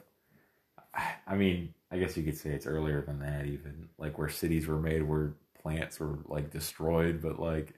I 1.27 1.37
mean, 1.37 1.75
I 1.91 1.99
guess 1.99 2.17
you 2.17 2.23
could 2.25 2.37
say 2.37 2.51
it's 2.51 2.67
earlier 2.67 3.03
than 3.03 3.19
that. 3.21 3.47
Even 3.47 3.89
like 3.99 4.19
where 4.19 4.29
cities 4.29 4.67
were 4.67 4.81
made, 4.81 5.03
where 5.03 5.35
plants 5.61 6.01
were 6.01 6.19
like 6.27 6.51
destroyed, 6.51 7.23
but 7.23 7.39
like 7.41 7.75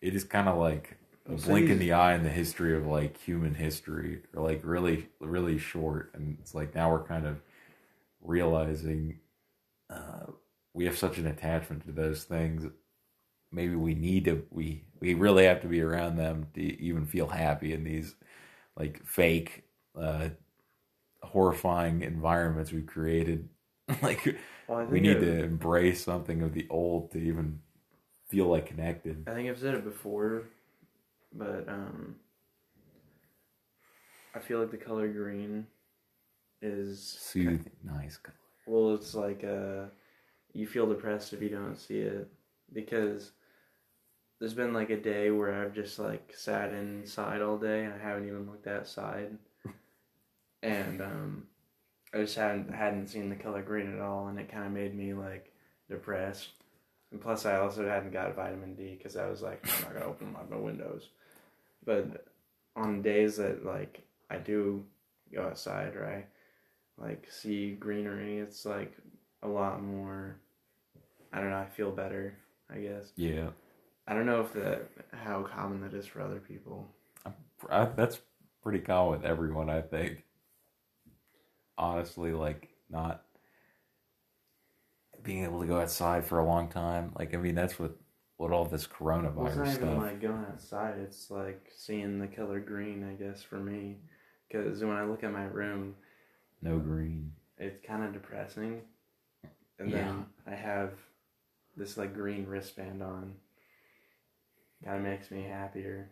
it 0.00 0.14
is 0.14 0.24
kind 0.24 0.48
of 0.48 0.58
like 0.58 0.96
a 1.26 1.34
Well, 1.34 1.38
blink 1.38 1.70
in 1.70 1.78
the 1.78 1.92
eye 1.92 2.14
in 2.14 2.22
the 2.22 2.30
history 2.30 2.76
of 2.76 2.86
like 2.86 3.16
human 3.18 3.54
history, 3.54 4.22
or 4.34 4.42
like 4.42 4.60
really 4.64 5.08
really 5.20 5.58
short. 5.58 6.10
And 6.14 6.38
it's 6.40 6.54
like 6.54 6.74
now 6.74 6.90
we're 6.90 7.04
kind 7.04 7.26
of 7.26 7.40
realizing 8.22 9.20
uh, 9.90 10.26
we 10.74 10.86
have 10.86 10.98
such 10.98 11.18
an 11.18 11.26
attachment 11.28 11.86
to 11.86 11.92
those 11.92 12.24
things. 12.24 12.66
Maybe 13.52 13.76
we 13.76 13.94
need 13.94 14.26
to 14.26 14.46
we 14.50 14.84
we 15.00 15.14
really 15.14 15.44
have 15.46 15.62
to 15.62 15.68
be 15.68 15.80
around 15.82 16.16
them 16.16 16.48
to 16.54 16.62
even 16.62 17.06
feel 17.06 17.28
happy 17.28 17.72
in 17.72 17.84
these 17.84 18.14
like 18.76 19.04
fake, 19.06 19.64
uh, 20.00 20.30
horrifying 21.22 22.02
environments 22.02 22.72
we've 22.72 22.86
created. 22.86 23.48
like 24.02 24.36
Well, 24.68 24.78
we 24.88 25.00
need 25.00 25.18
I've- 25.18 25.26
to 25.26 25.44
embrace 25.44 26.04
something 26.04 26.42
of 26.42 26.52
the 26.54 26.66
old 26.70 27.12
to 27.12 27.18
even 27.18 27.60
feel 28.28 28.46
like 28.46 28.66
connected. 28.66 29.26
I 29.26 29.34
think 29.34 29.48
I've 29.48 29.58
said 29.58 29.74
it 29.74 29.84
before, 29.84 30.44
but 31.32 31.68
um, 31.68 32.16
I 34.34 34.38
feel 34.38 34.60
like 34.60 34.70
the 34.70 34.76
color 34.76 35.08
green 35.08 35.66
is 36.62 37.18
Soothing, 37.18 37.70
nice. 37.84 38.16
color. 38.16 38.36
Well, 38.66 38.94
it's 38.94 39.14
like 39.14 39.44
uh, 39.44 39.86
you 40.54 40.66
feel 40.66 40.86
depressed 40.88 41.32
if 41.32 41.42
you 41.42 41.48
don't 41.50 41.76
see 41.76 41.98
it 42.00 42.28
because 42.72 43.32
there's 44.38 44.54
been 44.54 44.72
like 44.72 44.90
a 44.90 44.96
day 45.00 45.30
where 45.30 45.52
I've 45.62 45.74
just 45.74 45.98
like 45.98 46.32
sat 46.36 46.72
inside 46.72 47.42
all 47.42 47.58
day 47.58 47.84
and 47.84 47.94
I 47.94 47.98
haven't 47.98 48.26
even 48.26 48.46
looked 48.46 48.66
outside, 48.66 49.36
and 50.66 51.00
um, 51.00 51.42
I 52.12 52.18
just 52.18 52.36
hadn't 52.36 52.74
hadn't 52.74 53.08
seen 53.08 53.28
the 53.28 53.36
color 53.36 53.62
green 53.62 53.92
at 53.94 54.00
all, 54.00 54.28
and 54.28 54.38
it 54.38 54.50
kind 54.50 54.66
of 54.66 54.72
made 54.72 54.94
me 54.94 55.14
like 55.14 55.52
depressed. 55.88 56.48
And 57.12 57.20
plus, 57.20 57.46
I 57.46 57.58
also 57.58 57.88
hadn't 57.88 58.12
got 58.12 58.34
vitamin 58.34 58.74
D 58.74 58.96
because 58.96 59.16
I 59.16 59.28
was 59.28 59.42
like, 59.42 59.64
I'm 59.64 59.84
not 59.84 59.94
gonna 59.94 60.06
open 60.06 60.32
my, 60.32 60.40
my 60.50 60.60
windows. 60.60 61.08
But 61.84 62.26
on 62.74 63.02
days 63.02 63.36
that 63.36 63.64
like 63.64 64.02
I 64.28 64.38
do 64.38 64.84
go 65.32 65.42
outside 65.44 65.94
or 65.94 66.04
I 66.06 66.24
like 67.02 67.28
see 67.30 67.72
greenery, 67.72 68.38
it's 68.38 68.66
like 68.66 68.92
a 69.42 69.48
lot 69.48 69.82
more. 69.82 70.36
I 71.32 71.40
don't 71.40 71.50
know. 71.50 71.58
I 71.58 71.66
feel 71.66 71.92
better. 71.92 72.36
I 72.68 72.78
guess. 72.78 73.12
Yeah, 73.14 73.50
I 74.08 74.14
don't 74.14 74.26
know 74.26 74.40
if 74.40 74.52
that 74.54 74.88
how 75.12 75.42
common 75.42 75.80
that 75.82 75.94
is 75.94 76.06
for 76.06 76.20
other 76.20 76.40
people. 76.40 76.88
I, 77.70 77.84
that's 77.84 78.20
pretty 78.62 78.80
common 78.80 79.12
with 79.12 79.24
everyone. 79.24 79.70
I 79.70 79.82
think. 79.82 80.24
Honestly, 81.78 82.32
like 82.32 82.68
not 82.90 83.24
being 85.22 85.44
able 85.44 85.60
to 85.60 85.66
go 85.66 85.80
outside 85.80 86.24
for 86.24 86.38
a 86.38 86.44
long 86.46 86.68
time. 86.68 87.12
Like 87.18 87.34
I 87.34 87.38
mean, 87.38 87.54
that's 87.54 87.78
what 87.78 87.96
what 88.36 88.52
all 88.52 88.64
this 88.64 88.86
Well, 89.34 89.46
it's 89.46 89.56
coronavirus 89.56 89.56
not 89.56 89.74
even 89.74 89.96
stuff. 89.96 89.98
like 89.98 90.20
going 90.20 90.44
outside. 90.50 90.98
It's 90.98 91.30
like 91.30 91.70
seeing 91.76 92.18
the 92.18 92.26
color 92.26 92.60
green. 92.60 93.04
I 93.08 93.14
guess 93.22 93.42
for 93.42 93.58
me, 93.58 93.96
because 94.48 94.82
when 94.82 94.96
I 94.96 95.04
look 95.04 95.22
at 95.24 95.32
my 95.32 95.44
room, 95.44 95.94
no 96.62 96.78
green. 96.78 97.32
it's 97.58 97.84
kind 97.86 98.04
of 98.04 98.12
depressing. 98.12 98.82
And 99.78 99.92
Yeah. 99.92 99.94
then 99.94 100.26
I 100.46 100.54
have 100.54 100.92
this 101.76 101.96
like 101.98 102.14
green 102.14 102.46
wristband 102.46 103.02
on. 103.02 103.34
Kind 104.84 104.98
of 104.98 105.02
makes 105.02 105.30
me 105.30 105.42
happier. 105.42 106.08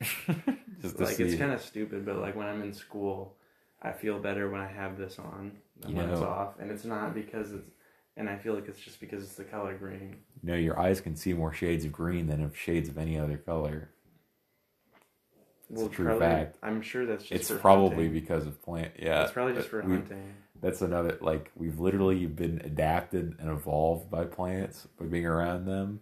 Just 0.82 1.00
like 1.00 1.20
it's 1.20 1.34
kind 1.34 1.52
of 1.52 1.60
stupid, 1.62 2.04
but 2.04 2.16
like 2.16 2.36
when 2.36 2.46
I'm 2.46 2.62
in 2.62 2.72
school, 2.72 3.36
I 3.84 3.92
feel 3.92 4.18
better 4.18 4.48
when 4.50 4.60
I 4.60 4.66
have 4.66 4.96
this 4.98 5.18
on 5.18 5.52
than 5.80 5.90
You 5.90 5.96
when 5.96 6.10
it's 6.10 6.20
off, 6.20 6.58
and 6.58 6.70
it's 6.70 6.84
not 6.84 7.14
because 7.14 7.52
it's. 7.52 7.70
And 8.16 8.28
I 8.30 8.36
feel 8.36 8.54
like 8.54 8.68
it's 8.68 8.78
just 8.78 9.00
because 9.00 9.24
it's 9.24 9.34
the 9.34 9.42
color 9.44 9.74
green. 9.76 10.16
you 10.42 10.50
know, 10.52 10.54
your 10.56 10.78
eyes 10.78 11.00
can 11.00 11.16
see 11.16 11.32
more 11.32 11.52
shades 11.52 11.84
of 11.84 11.90
green 11.92 12.28
than 12.28 12.42
of 12.44 12.56
shades 12.56 12.88
of 12.88 12.96
any 12.96 13.18
other 13.18 13.36
color. 13.36 13.90
It's 15.70 15.82
a 15.82 15.88
true 15.88 16.04
probably- 16.06 16.26
fact. 16.26 16.58
I'm 16.62 16.80
sure 16.80 17.06
that's 17.06 17.24
just. 17.24 17.50
It's 17.50 17.60
probably 17.60 18.04
hunting. 18.06 18.12
because 18.12 18.46
of 18.46 18.62
plant. 18.62 18.92
Yeah, 18.98 19.24
It's 19.24 19.32
probably 19.32 19.54
just 19.54 19.68
for 19.68 19.82
we- 19.82 19.94
hunting. 19.94 20.32
That's 20.60 20.80
another 20.80 21.18
like 21.20 21.50
we've 21.56 21.80
literally 21.80 22.24
been 22.26 22.60
adapted 22.64 23.36
and 23.38 23.50
evolved 23.50 24.10
by 24.10 24.24
plants 24.24 24.86
by 24.98 25.04
being 25.06 25.26
around 25.26 25.66
them 25.66 26.00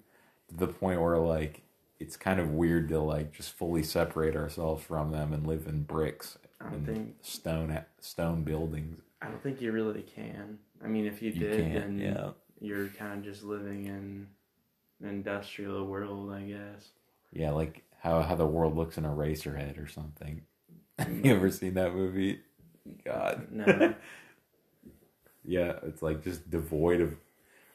to 0.50 0.56
the 0.56 0.68
point 0.68 1.00
where 1.00 1.18
like 1.18 1.62
it's 1.98 2.16
kind 2.16 2.38
of 2.38 2.50
weird 2.52 2.88
to 2.90 3.00
like 3.00 3.32
just 3.32 3.52
fully 3.52 3.82
separate 3.82 4.36
ourselves 4.36 4.84
from 4.84 5.10
them 5.10 5.32
and 5.32 5.46
live 5.46 5.66
in 5.66 5.82
bricks 5.82 6.38
I 6.64 6.70
don't 6.70 6.86
think. 6.86 7.14
stone 7.22 7.78
stone 8.00 8.44
buildings. 8.44 9.00
I 9.20 9.26
don't 9.26 9.42
think 9.42 9.60
you 9.60 9.72
really 9.72 10.02
can. 10.02 10.58
I 10.84 10.88
mean, 10.88 11.06
if 11.06 11.22
you 11.22 11.30
You 11.32 11.40
did, 11.40 11.74
then 11.74 11.98
yeah. 11.98 12.30
you're 12.60 12.88
kind 12.88 13.18
of 13.18 13.24
just 13.24 13.44
living 13.44 13.86
in 13.86 14.26
an 15.02 15.08
industrial 15.08 15.86
world, 15.86 16.32
I 16.32 16.42
guess. 16.42 16.88
Yeah, 17.32 17.50
like 17.50 17.84
how 18.00 18.22
how 18.22 18.34
the 18.34 18.46
world 18.46 18.76
looks 18.76 18.98
in 18.98 19.04
Eraserhead 19.04 19.82
or 19.82 19.86
something. 19.86 20.42
you 21.22 21.34
ever 21.34 21.50
seen 21.50 21.74
that 21.74 21.94
movie? 21.94 22.40
God. 23.04 23.46
No. 23.50 23.94
yeah, 25.44 25.74
it's 25.84 26.02
like 26.02 26.22
just 26.22 26.50
devoid 26.50 27.00
of. 27.00 27.16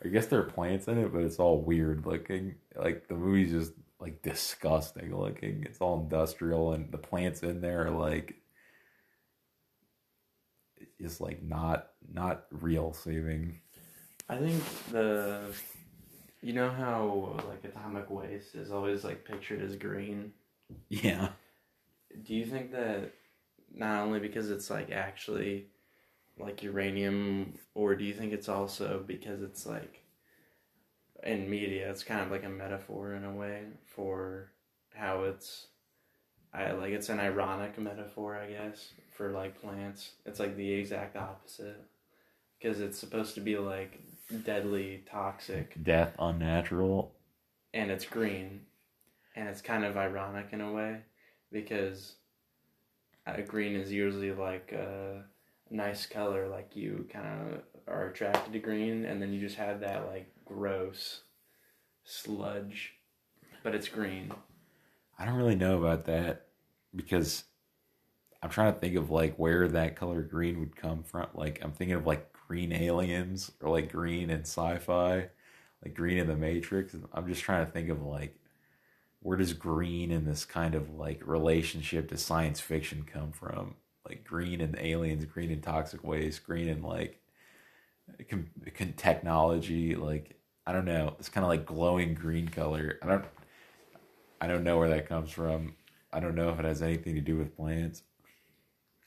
I 0.06 0.10
guess 0.10 0.28
there 0.28 0.40
are 0.40 0.44
plants 0.44 0.88
in 0.88 1.00
it, 1.00 1.12
but 1.12 1.24
it's 1.24 1.40
all 1.40 1.60
weird 1.60 2.06
looking. 2.06 2.56
Like 2.76 3.08
the 3.08 3.16
movie's 3.16 3.52
just 3.52 3.74
like 4.00 4.22
disgusting 4.22 5.18
looking. 5.18 5.64
It's 5.66 5.82
all 5.82 6.02
industrial, 6.02 6.74
and 6.74 6.92
the 6.92 7.00
plants 7.00 7.42
in 7.42 7.62
there 7.62 7.88
are 7.88 7.92
like 7.92 8.36
just 11.02 11.22
like 11.22 11.44
not 11.44 11.90
not 12.12 12.46
real 12.52 12.94
saving. 12.94 13.60
I 14.30 14.38
think 14.38 14.64
the. 14.92 15.42
You 16.42 16.54
know 16.54 16.70
how 16.70 17.42
like 17.50 17.64
atomic 17.66 18.10
waste 18.10 18.56
is 18.56 18.72
always 18.72 19.04
like 19.04 19.26
pictured 19.26 19.62
as 19.62 19.76
green. 19.76 20.34
Yeah, 20.90 21.30
Do 22.24 22.34
you 22.36 22.46
think 22.46 22.72
that 22.72 23.14
not 23.74 24.04
only 24.04 24.20
because 24.20 24.50
it's 24.50 24.70
like 24.70 24.92
actually 24.92 25.68
like 26.38 26.64
uranium, 26.64 27.56
or 27.74 27.96
do 27.96 28.04
you 28.04 28.14
think 28.14 28.34
it's 28.34 28.50
also 28.50 29.04
because 29.06 29.42
it's 29.42 29.66
like 29.66 30.04
in 31.24 31.50
media, 31.50 31.90
it's 31.90 32.04
kind 32.04 32.22
of 32.22 32.32
like 32.32 32.44
a 32.44 32.50
metaphor 32.50 33.14
in 33.14 33.24
a 33.24 33.32
way 33.34 33.64
for 33.86 34.52
how 34.94 35.24
it's, 35.24 35.68
I 36.58 36.72
like 36.72 36.92
it's 36.92 37.10
an 37.10 37.20
ironic 37.20 37.78
metaphor, 37.78 38.36
I 38.36 38.48
guess, 38.48 38.90
for 39.16 39.30
like 39.32 39.62
plants. 39.62 40.14
It's 40.26 40.40
like 40.40 40.56
the 40.56 40.72
exact 40.72 41.16
opposite 41.16 41.80
because 42.60 42.82
it's 42.82 42.98
supposed 42.98 43.36
to 43.36 43.42
be 43.42 43.58
like 43.58 44.00
deadly 44.44 45.04
toxic 45.10 45.82
death 45.84 46.16
unnatural. 46.18 47.14
and 47.76 47.92
it's 47.92 48.06
green, 48.06 48.62
and 49.36 49.48
it's 49.48 49.62
kind 49.62 49.86
of 49.86 49.98
ironic 49.98 50.48
in 50.52 50.62
a 50.62 50.72
way 50.72 51.02
because 51.52 52.16
uh, 53.28 53.40
green 53.46 53.76
is 53.76 53.92
usually 53.92 54.32
like 54.32 54.72
a 54.72 55.24
nice 55.70 56.08
color, 56.08 56.48
like 56.48 56.76
you 56.76 57.08
kind 57.14 57.54
of 57.54 57.62
are 57.88 58.08
attracted 58.08 58.52
to 58.54 58.60
green, 58.60 59.06
and 59.06 59.22
then 59.22 59.32
you 59.32 59.40
just 59.40 59.58
have 59.58 59.82
that 59.82 60.08
like 60.08 60.28
gross 60.44 61.22
sludge, 62.04 62.94
but 63.62 63.76
it's 63.76 63.90
green. 63.90 64.32
I 65.20 65.26
don't 65.26 65.36
really 65.36 65.56
know 65.56 65.78
about 65.78 66.06
that 66.06 66.47
because 66.98 67.46
I'm 68.44 68.50
trying 68.50 68.74
to 68.74 68.80
think 68.80 68.96
of 68.96 69.10
like 69.10 69.36
where 69.38 69.68
that 69.70 69.96
color 69.96 70.22
green 70.22 70.60
would 70.60 70.76
come 70.76 71.04
from. 71.04 71.28
Like 71.34 71.60
I'm 71.64 71.72
thinking 71.72 71.96
of 71.96 72.06
like 72.06 72.34
green 72.48 72.74
aliens 72.74 73.52
or 73.62 73.70
like 73.70 73.92
green 73.92 74.30
in 74.30 74.42
sci-fi, 74.42 75.30
like 75.84 75.94
green 75.94 76.18
in 76.18 76.28
the 76.28 76.36
Matrix. 76.36 76.96
I'm 77.14 77.28
just 77.28 77.44
trying 77.44 77.66
to 77.66 77.72
think 77.72 77.90
of 77.90 78.04
like 78.04 78.38
where 79.22 79.38
does 79.38 79.54
green 79.54 80.12
in 80.12 80.26
this 80.26 80.46
kind 80.46 80.76
of 80.76 80.94
like 80.96 81.22
relationship 81.26 82.10
to 82.10 82.18
science 82.18 82.60
fiction 82.60 83.06
come 83.12 83.32
from? 83.32 83.76
Like 84.08 84.24
green 84.24 84.62
and 84.62 84.78
aliens, 84.80 85.26
green 85.26 85.52
in 85.52 85.62
toxic 85.62 86.04
waste, 86.04 86.46
green 86.46 86.68
in 86.70 86.82
like 86.82 87.20
technology. 88.98 89.96
Like 89.96 90.36
I 90.66 90.74
don't 90.74 90.86
know. 90.86 91.16
It's 91.20 91.30
kind 91.30 91.44
of 91.46 91.50
like 91.50 91.66
glowing 91.66 92.14
green 92.14 92.48
color. 92.48 93.00
I 93.02 93.08
don't. 93.08 93.26
I 94.40 94.48
don't 94.48 94.64
know 94.64 94.78
where 94.78 94.90
that 94.90 95.10
comes 95.10 95.32
from. 95.32 95.76
I 96.14 96.20
don't 96.20 96.36
know 96.36 96.50
if 96.50 96.60
it 96.60 96.66
has 96.66 96.82
anything 96.82 97.16
to 97.16 97.22
do 97.22 97.38
with 97.38 97.56
plants. 97.56 98.04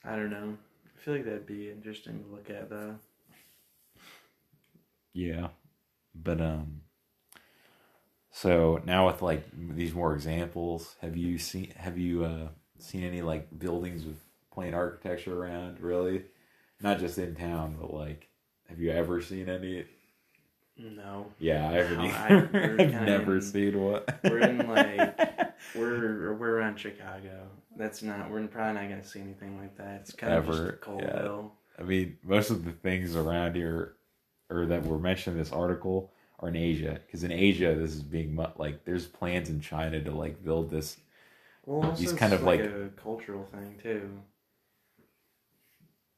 I 0.04 0.16
don't 0.16 0.30
know. 0.30 0.57
I 0.85 1.00
feel 1.00 1.14
like 1.14 1.25
that'd 1.25 1.47
be 1.47 1.71
interesting 1.71 2.23
to 2.23 2.30
look 2.30 2.50
at 2.50 2.69
though. 2.71 2.97
Yeah, 5.12 5.49
but 6.14 6.40
um. 6.40 6.83
So 8.33 8.80
now 8.85 9.07
with 9.09 9.23
like 9.23 9.45
these 9.52 9.92
more 9.95 10.14
examples, 10.14 10.97
have 11.00 11.16
you 11.16 11.38
seen 11.38 11.73
have 11.76 11.99
you 11.99 12.25
uh 12.25 12.49
seen 12.78 13.02
any 13.02 13.23
like 13.23 13.59
buildings 13.59 14.04
with 14.04 14.21
plain 14.52 14.73
architecture 14.75 15.42
around? 15.42 15.80
Really, 15.80 16.25
not 16.80 17.00
just 17.00 17.19
in 17.19 17.35
town, 17.35 17.76
but 17.80 17.92
like, 17.92 18.28
have 18.69 18.78
you 18.78 18.90
ever 18.92 19.21
seen 19.21 19.49
any? 19.49 19.85
No, 20.76 21.26
Yeah, 21.38 21.69
I 21.69 21.73
haven't. 21.73 21.99
No. 21.99 22.04
I- 22.04 22.78
I've 22.85 22.90
never 23.04 23.35
in- 23.37 23.42
seen 23.42 23.78
what. 23.83 24.19
we're 24.25 24.38
in, 24.38 24.66
like, 24.66 25.19
we're 25.75 26.35
we're 26.35 26.57
around 26.57 26.79
Chicago. 26.79 27.49
That's 27.76 28.02
not. 28.02 28.31
We're 28.31 28.47
probably 28.47 28.81
not 28.81 28.88
gonna 28.88 29.05
see 29.05 29.21
anything 29.21 29.59
like 29.59 29.76
that. 29.76 30.00
It's 30.02 30.12
kind 30.12 30.33
of 30.35 30.49
Ever, 30.49 30.71
just 30.71 30.81
Colville. 30.83 31.52
I 31.79 31.83
mean, 31.83 32.19
most 32.23 32.50
of 32.50 32.64
the 32.64 32.73
things 32.73 33.17
around 33.17 33.57
here, 33.57 33.95
or 34.50 34.67
that 34.67 34.85
were 34.85 34.99
mentioned 34.99 35.37
in 35.37 35.43
this 35.43 35.52
article, 35.52 36.12
are 36.40 36.49
in 36.49 36.57
Asia. 36.57 37.00
Because 37.07 37.25
in 37.25 37.33
Asia, 37.33 37.75
this 37.75 37.95
is 37.95 38.02
being 38.02 38.37
like 38.57 38.85
there's 38.85 39.07
plans 39.07 39.49
in 39.49 39.61
China 39.61 40.02
to 40.02 40.11
like 40.11 40.43
build 40.45 40.71
this. 40.71 40.97
Well, 41.67 41.95
it's 41.99 42.12
kind 42.12 42.33
of 42.33 42.43
like, 42.43 42.61
like- 42.61 42.71
a 42.71 42.90
cultural 42.97 43.47
thing 43.52 43.79
too. 43.83 44.11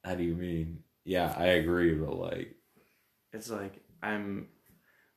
How 0.05 0.15
do 0.15 0.25
you 0.25 0.35
mean? 0.35 0.83
Yeah, 1.05 1.35
I 1.37 1.47
agree, 1.47 1.95
but 1.95 2.17
like, 2.17 2.57
It's 3.33 3.51
like 3.51 3.81
I'm 4.03 4.49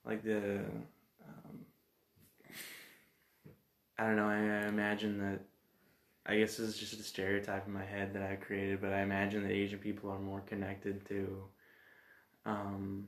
like 0.05 0.23
the. 0.23 0.59
Um, 1.23 1.65
I 3.97 4.05
don't 4.05 4.15
know. 4.15 4.27
I, 4.27 4.65
I 4.65 4.67
imagine 4.67 5.19
that. 5.19 5.39
I 6.27 6.37
guess 6.37 6.57
this 6.57 6.69
is 6.69 6.77
just 6.77 6.99
a 6.99 7.03
stereotype 7.03 7.67
in 7.67 7.73
my 7.73 7.85
head 7.85 8.13
that 8.13 8.23
I 8.23 8.35
created, 8.35 8.81
but 8.81 8.91
I 8.91 9.01
imagine 9.01 9.43
that 9.43 9.51
Asian 9.51 9.77
people 9.77 10.09
are 10.09 10.17
more 10.17 10.41
connected 10.41 11.07
to 11.07 11.43
um, 12.47 13.05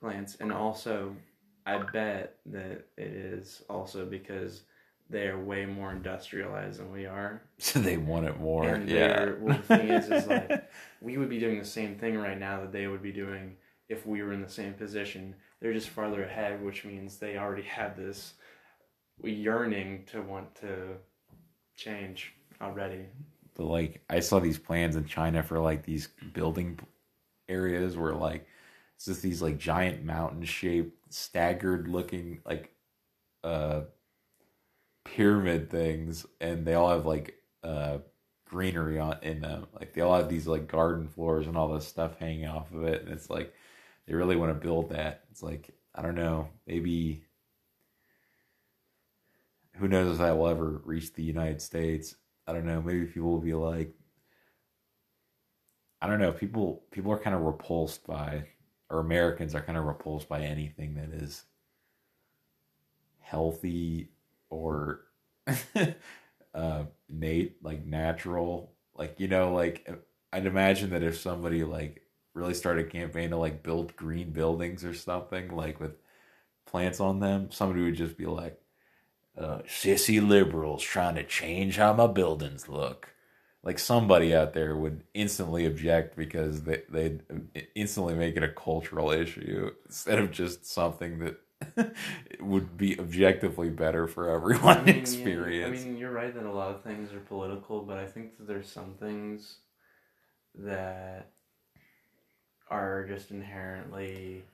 plants, 0.00 0.36
and 0.38 0.52
also 0.52 1.16
I 1.66 1.78
bet 1.78 2.36
that 2.46 2.86
it 2.96 3.12
is 3.12 3.62
also 3.68 4.06
because 4.06 4.62
they 5.10 5.26
are 5.26 5.38
way 5.38 5.66
more 5.66 5.90
industrialized 5.92 6.78
than 6.78 6.92
we 6.92 7.06
are. 7.06 7.42
so 7.58 7.80
they 7.80 7.96
want 7.96 8.26
it 8.26 8.38
more. 8.38 8.66
And 8.68 8.88
yeah. 8.88 9.32
well, 9.38 9.56
the 9.56 9.62
thing 9.76 9.88
is, 9.88 10.08
is 10.08 10.26
like 10.26 10.70
we 11.00 11.18
would 11.18 11.28
be 11.28 11.40
doing 11.40 11.58
the 11.58 11.64
same 11.64 11.96
thing 11.96 12.16
right 12.16 12.38
now 12.38 12.60
that 12.60 12.72
they 12.72 12.86
would 12.86 13.02
be 13.02 13.12
doing 13.12 13.56
if 13.88 14.06
we 14.06 14.22
were 14.22 14.32
in 14.32 14.40
the 14.40 14.48
same 14.48 14.74
position. 14.74 15.34
They're 15.60 15.72
just 15.72 15.88
farther 15.88 16.24
ahead, 16.24 16.64
which 16.64 16.84
means 16.84 17.16
they 17.16 17.36
already 17.36 17.64
have 17.64 17.96
this 17.96 18.34
yearning 19.22 20.04
to 20.12 20.22
want 20.22 20.54
to 20.56 20.96
change 21.76 22.34
already. 22.60 23.06
But 23.54 23.64
like 23.64 24.02
I 24.08 24.20
saw 24.20 24.38
these 24.38 24.58
plans 24.58 24.96
in 24.96 25.04
China 25.04 25.42
for 25.42 25.58
like 25.58 25.84
these 25.84 26.08
building 26.32 26.78
areas 27.48 27.96
where 27.96 28.14
like 28.14 28.46
it's 28.96 29.06
just 29.06 29.22
these 29.22 29.42
like 29.42 29.58
giant 29.58 30.04
mountain 30.04 30.44
shaped 30.44 31.12
staggered 31.12 31.88
looking 31.88 32.40
like 32.44 32.72
uh 33.42 33.82
pyramid 35.04 35.70
things 35.70 36.26
and 36.40 36.64
they 36.66 36.74
all 36.74 36.90
have 36.90 37.06
like 37.06 37.34
uh 37.64 37.98
greenery 38.46 38.98
on 38.98 39.16
in 39.22 39.40
them. 39.40 39.66
Like 39.74 39.92
they 39.94 40.00
all 40.00 40.16
have 40.16 40.28
these 40.28 40.46
like 40.46 40.68
garden 40.68 41.08
floors 41.08 41.46
and 41.46 41.56
all 41.56 41.72
this 41.72 41.86
stuff 41.86 42.18
hanging 42.18 42.46
off 42.46 42.72
of 42.72 42.84
it 42.84 43.02
and 43.02 43.10
it's 43.12 43.30
like 43.30 43.52
they 44.06 44.14
really 44.14 44.36
want 44.36 44.50
to 44.52 44.66
build 44.66 44.90
that. 44.90 45.24
It's 45.30 45.42
like 45.42 45.70
I 45.94 46.02
don't 46.02 46.14
know, 46.14 46.48
maybe 46.66 47.24
who 49.80 49.88
knows 49.88 50.12
if 50.12 50.18
that 50.18 50.36
will 50.38 50.48
ever 50.48 50.82
reach 50.84 51.12
the 51.14 51.24
United 51.24 51.62
States. 51.62 52.14
I 52.46 52.52
don't 52.52 52.66
know. 52.66 52.82
Maybe 52.82 53.06
people 53.06 53.30
will 53.30 53.40
be 53.40 53.54
like, 53.54 53.94
I 56.02 56.06
don't 56.06 56.20
know. 56.20 56.32
People 56.32 56.84
people 56.90 57.12
are 57.12 57.18
kind 57.18 57.36
of 57.36 57.42
repulsed 57.42 58.06
by, 58.06 58.44
or 58.90 59.00
Americans 59.00 59.54
are 59.54 59.62
kind 59.62 59.78
of 59.78 59.84
repulsed 59.84 60.28
by 60.28 60.42
anything 60.42 60.94
that 60.94 61.10
is 61.12 61.44
healthy 63.20 64.10
or 64.50 65.02
uh, 66.54 66.84
nate 67.08 67.56
like 67.62 67.84
natural. 67.84 68.72
Like 68.94 69.20
you 69.20 69.28
know, 69.28 69.54
like 69.54 69.88
I'd 70.32 70.46
imagine 70.46 70.90
that 70.90 71.02
if 71.02 71.18
somebody 71.18 71.64
like 71.64 72.02
really 72.34 72.54
started 72.54 72.86
a 72.86 72.90
campaign 72.90 73.30
to 73.30 73.36
like 73.36 73.62
build 73.62 73.96
green 73.96 74.32
buildings 74.32 74.84
or 74.84 74.94
something 74.94 75.54
like 75.54 75.80
with 75.80 75.96
plants 76.66 77.00
on 77.00 77.20
them, 77.20 77.50
somebody 77.50 77.82
would 77.82 77.96
just 77.96 78.16
be 78.16 78.26
like 78.26 78.60
uh, 79.38 79.58
sissy 79.66 80.26
liberals 80.26 80.82
trying 80.82 81.14
to 81.16 81.24
change 81.24 81.76
how 81.76 81.92
my 81.92 82.06
buildings 82.06 82.68
look. 82.68 83.14
Like 83.62 83.78
somebody 83.78 84.34
out 84.34 84.54
there 84.54 84.74
would 84.76 85.04
instantly 85.12 85.66
object 85.66 86.16
because 86.16 86.62
they 86.62 86.82
they'd 86.88 87.22
instantly 87.74 88.14
make 88.14 88.36
it 88.36 88.42
a 88.42 88.48
cultural 88.48 89.10
issue 89.10 89.70
instead 89.86 90.18
of 90.18 90.30
just 90.30 90.64
something 90.66 91.18
that 91.18 91.94
would 92.40 92.76
be 92.76 92.98
objectively 92.98 93.68
better 93.68 94.06
for 94.06 94.30
everyone 94.30 94.78
I 94.78 94.84
to 94.84 94.92
mean, 94.92 94.94
yeah, 94.94 95.00
experience. 95.00 95.82
I 95.84 95.88
mean, 95.88 95.96
you're 95.98 96.10
right 96.10 96.34
that 96.34 96.44
a 96.44 96.50
lot 96.50 96.74
of 96.74 96.82
things 96.82 97.12
are 97.12 97.20
political, 97.20 97.82
but 97.82 97.98
I 97.98 98.06
think 98.06 98.38
that 98.38 98.46
there's 98.46 98.70
some 98.70 98.94
things 98.98 99.58
that 100.54 101.30
are 102.70 103.06
just 103.06 103.30
inherently 103.30 104.44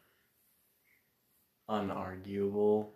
unarguable 1.69 2.89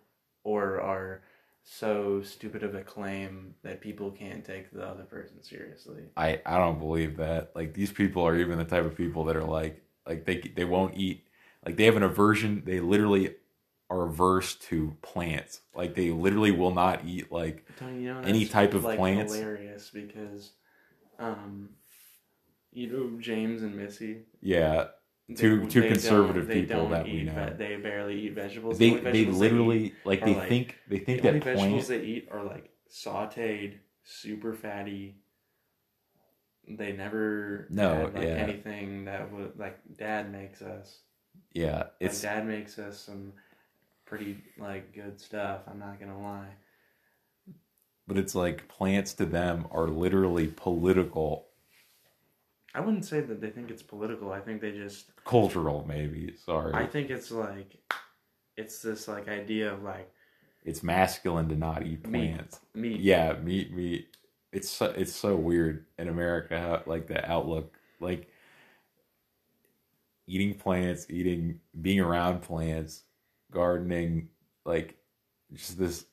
or 0.43 0.81
are 0.81 1.21
so 1.63 2.21
stupid 2.21 2.63
of 2.63 2.75
a 2.75 2.81
claim 2.83 3.55
that 3.63 3.81
people 3.81 4.11
can't 4.11 4.43
take 4.43 4.71
the 4.71 4.83
other 4.83 5.03
person 5.03 5.43
seriously. 5.43 6.03
I 6.17 6.41
I 6.45 6.57
don't 6.57 6.79
believe 6.79 7.17
that. 7.17 7.51
Like 7.55 7.73
these 7.73 7.91
people 7.91 8.23
are 8.23 8.35
even 8.35 8.57
the 8.57 8.65
type 8.65 8.85
of 8.85 8.95
people 8.95 9.25
that 9.25 9.35
are 9.35 9.43
like 9.43 9.81
like 10.07 10.25
they 10.25 10.37
they 10.39 10.65
won't 10.65 10.97
eat 10.97 11.25
like 11.65 11.77
they 11.77 11.85
have 11.85 11.95
an 11.97 12.03
aversion. 12.03 12.63
They 12.65 12.79
literally 12.79 13.35
are 13.89 14.07
averse 14.07 14.55
to 14.55 14.95
plants. 15.01 15.61
Like 15.75 15.95
they 15.95 16.11
literally 16.11 16.51
will 16.51 16.73
not 16.73 17.05
eat 17.05 17.31
like 17.31 17.65
you 17.81 18.13
know, 18.13 18.21
Any 18.23 18.45
type 18.45 18.73
of 18.73 18.83
like, 18.83 18.97
plants? 18.97 19.33
hilarious 19.33 19.89
because, 19.93 20.51
um, 21.19 21.69
you 22.71 22.87
know, 22.87 23.19
James 23.19 23.63
and 23.63 23.75
Missy. 23.75 24.23
yeah. 24.41 24.87
They- 25.29 25.35
Two- 25.35 25.67
two 25.67 25.81
they 25.81 25.87
conservative 25.87 26.47
they 26.47 26.61
people 26.61 26.89
that 26.89 27.05
we 27.05 27.23
know. 27.23 27.33
ve- 27.33 27.57
they 27.57 27.75
barely 27.77 28.19
eat 28.27 28.33
vegetables. 28.33 28.77
They 28.77 28.95
The 28.95 29.11
they 29.11 29.25
literally 29.25 29.85
eat- 29.87 29.95
like 30.05 30.23
they 30.25 30.35
like- 30.35 30.49
think 30.49 30.77
they 30.87 30.99
think 30.99 31.21
the 31.21 31.27
only 31.29 31.39
that 31.39 31.45
vegetables 31.45 31.87
plant 31.87 32.01
they 32.01 32.07
eat 32.07 32.27
are 32.31 32.43
like 32.43 32.69
sautéed, 32.89 33.79
super 34.03 34.53
fatty. 34.53 35.15
They 36.67 36.91
never 36.93 37.67
No, 37.69 37.95
had, 37.95 38.13
like 38.13 38.23
yeah. 38.23 38.29
anything 38.29 39.05
that 39.05 39.31
would 39.31 39.57
like 39.57 39.79
Dad 39.97 40.31
makes 40.31 40.61
us. 40.61 40.99
yeah 41.53 41.87
It's 41.99 42.15
it's 42.15 42.21
Dad 42.21 42.45
makes 42.45 42.77
us 42.77 42.99
some 42.99 43.33
pretty 44.05 44.37
like 44.57 44.93
good 44.93 45.19
stuff. 45.19 45.61
I'm 45.67 45.79
not 45.79 45.99
gonna 45.99 46.21
lie. 46.21 46.53
but 48.07 48.17
it's 48.17 48.35
like 48.35 48.67
plants 48.67 49.13
to 49.13 49.25
them 49.25 49.65
are 49.71 49.87
literally 49.87 50.47
political 50.47 51.47
I 52.73 52.79
wouldn't 52.79 53.05
say 53.05 53.19
that 53.21 53.41
they 53.41 53.49
think 53.49 53.69
it's 53.69 53.83
political. 53.83 54.31
I 54.31 54.39
think 54.39 54.61
they 54.61 54.71
just 54.71 55.11
cultural 55.25 55.85
maybe 55.87 56.33
sorry 56.45 56.73
I 56.73 56.85
think 56.85 57.09
it's 57.09 57.31
like 57.31 57.77
it's 58.57 58.81
this 58.81 59.07
like 59.07 59.27
idea 59.27 59.73
of 59.73 59.83
like 59.83 60.11
it's 60.63 60.83
masculine 60.83 61.49
to 61.49 61.55
not 61.55 61.85
eat 61.85 62.07
Meat. 62.07 62.33
plants 62.33 62.59
meat. 62.73 62.99
yeah 62.99 63.33
meat 63.41 63.73
meat 63.73 64.07
it's 64.51 64.69
so, 64.69 64.85
it's 64.85 65.13
so 65.13 65.35
weird 65.35 65.85
in 65.97 66.07
america 66.07 66.59
how, 66.59 66.83
like 66.85 67.07
the 67.07 67.29
outlook 67.29 67.75
like 67.99 68.29
eating 70.27 70.53
plants 70.53 71.07
eating 71.09 71.59
being 71.81 71.99
around 71.99 72.41
plants 72.41 73.03
gardening 73.51 74.29
like 74.65 74.97
just 75.53 75.77
this 75.77 76.05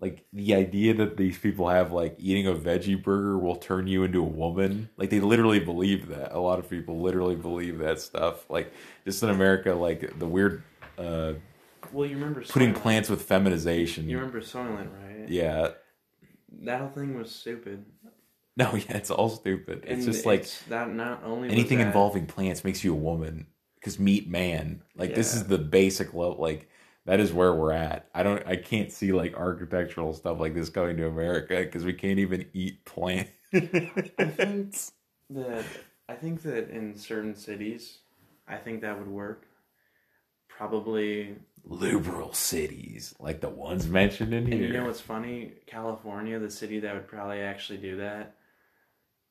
like 0.00 0.24
the 0.32 0.54
idea 0.54 0.92
that 0.94 1.16
these 1.16 1.38
people 1.38 1.68
have 1.68 1.90
like 1.92 2.14
eating 2.18 2.46
a 2.46 2.52
veggie 2.52 3.02
burger 3.02 3.38
will 3.38 3.56
turn 3.56 3.86
you 3.86 4.02
into 4.04 4.20
a 4.20 4.28
woman 4.28 4.88
like 4.96 5.08
they 5.10 5.20
literally 5.20 5.58
believe 5.60 6.08
that 6.08 6.32
a 6.34 6.38
lot 6.38 6.58
of 6.58 6.68
people 6.68 7.00
literally 7.00 7.34
believe 7.36 7.78
that 7.78 7.98
stuff 8.00 8.48
like 8.50 8.72
just 9.04 9.22
in 9.22 9.30
america 9.30 9.72
like 9.72 10.18
the 10.18 10.26
weird 10.26 10.62
uh 10.98 11.32
Well, 11.92 12.06
you 12.06 12.14
remember 12.16 12.42
putting 12.42 12.72
Soylent. 12.74 12.82
plants 12.82 13.08
with 13.08 13.22
feminization 13.22 14.08
You 14.08 14.18
remember 14.18 14.40
Soylent, 14.40 14.88
right? 15.02 15.28
yeah 15.28 15.68
That 16.62 16.80
whole 16.80 16.90
thing 16.90 17.16
was 17.16 17.30
stupid. 17.30 17.84
No, 18.58 18.74
yeah, 18.74 18.96
it's 18.96 19.10
all 19.10 19.28
stupid. 19.28 19.80
It's 19.84 19.92
And 19.92 20.02
just 20.14 20.24
like 20.24 20.40
it's 20.40 20.62
that 20.70 20.90
not 20.90 21.22
only 21.24 21.50
anything 21.50 21.76
that- 21.76 21.88
involving 21.88 22.24
plants 22.24 22.64
makes 22.64 22.82
you 22.82 22.92
a 22.94 22.96
woman 22.96 23.48
because 23.74 23.98
meat 23.98 24.30
man. 24.30 24.80
Like 24.96 25.14
this 25.14 25.34
is 25.34 25.44
the 25.44 25.58
basic 25.58 26.14
level. 26.14 26.36
Like 26.38 26.66
that 27.06 27.20
is 27.20 27.32
where 27.32 27.54
we're 27.54 27.72
at. 27.72 28.08
I 28.14 28.22
don't. 28.22 28.46
I 28.46 28.56
can't 28.56 28.92
see 28.92 29.12
like 29.12 29.34
architectural 29.34 30.12
stuff 30.12 30.38
like 30.38 30.54
this 30.54 30.68
going 30.68 30.96
to 30.98 31.06
America 31.06 31.56
because 31.56 31.84
we 31.84 31.92
can't 31.94 32.18
even 32.18 32.46
eat 32.52 32.84
plants. 32.84 33.30
I 33.54 33.60
think 33.60 34.74
that 35.30 35.64
I 36.08 36.14
think 36.14 36.42
that 36.42 36.70
in 36.70 36.96
certain 36.96 37.34
cities, 37.34 37.98
I 38.46 38.56
think 38.56 38.82
that 38.82 38.98
would 38.98 39.08
work. 39.08 39.46
Probably, 40.48 41.36
liberal 41.68 42.32
cities 42.32 43.14
like 43.18 43.40
the 43.40 43.48
ones 43.48 43.88
mentioned 43.88 44.32
in 44.32 44.44
and 44.44 44.52
here. 44.52 44.68
you 44.68 44.72
know 44.72 44.86
what's 44.86 45.00
funny? 45.00 45.52
California, 45.66 46.38
the 46.38 46.50
city 46.50 46.80
that 46.80 46.94
would 46.94 47.08
probably 47.08 47.40
actually 47.40 47.78
do 47.78 47.96
that, 47.96 48.36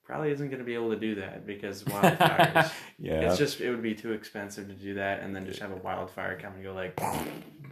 probably 0.03 0.31
isn't 0.31 0.49
going 0.49 0.59
to 0.59 0.65
be 0.65 0.75
able 0.75 0.91
to 0.91 0.99
do 0.99 1.15
that 1.15 1.47
because 1.47 1.83
wildfires. 1.85 2.71
yeah, 2.99 3.21
It's 3.21 3.37
just 3.37 3.61
it 3.61 3.69
would 3.69 3.81
be 3.81 3.95
too 3.95 4.11
expensive 4.13 4.67
to 4.67 4.73
do 4.73 4.93
that, 4.95 5.21
and 5.21 5.35
then 5.35 5.45
just 5.45 5.59
have 5.59 5.71
a 5.71 5.77
wildfire 5.77 6.37
come 6.39 6.53
and 6.53 6.63
go 6.63 6.73
like, 6.73 6.99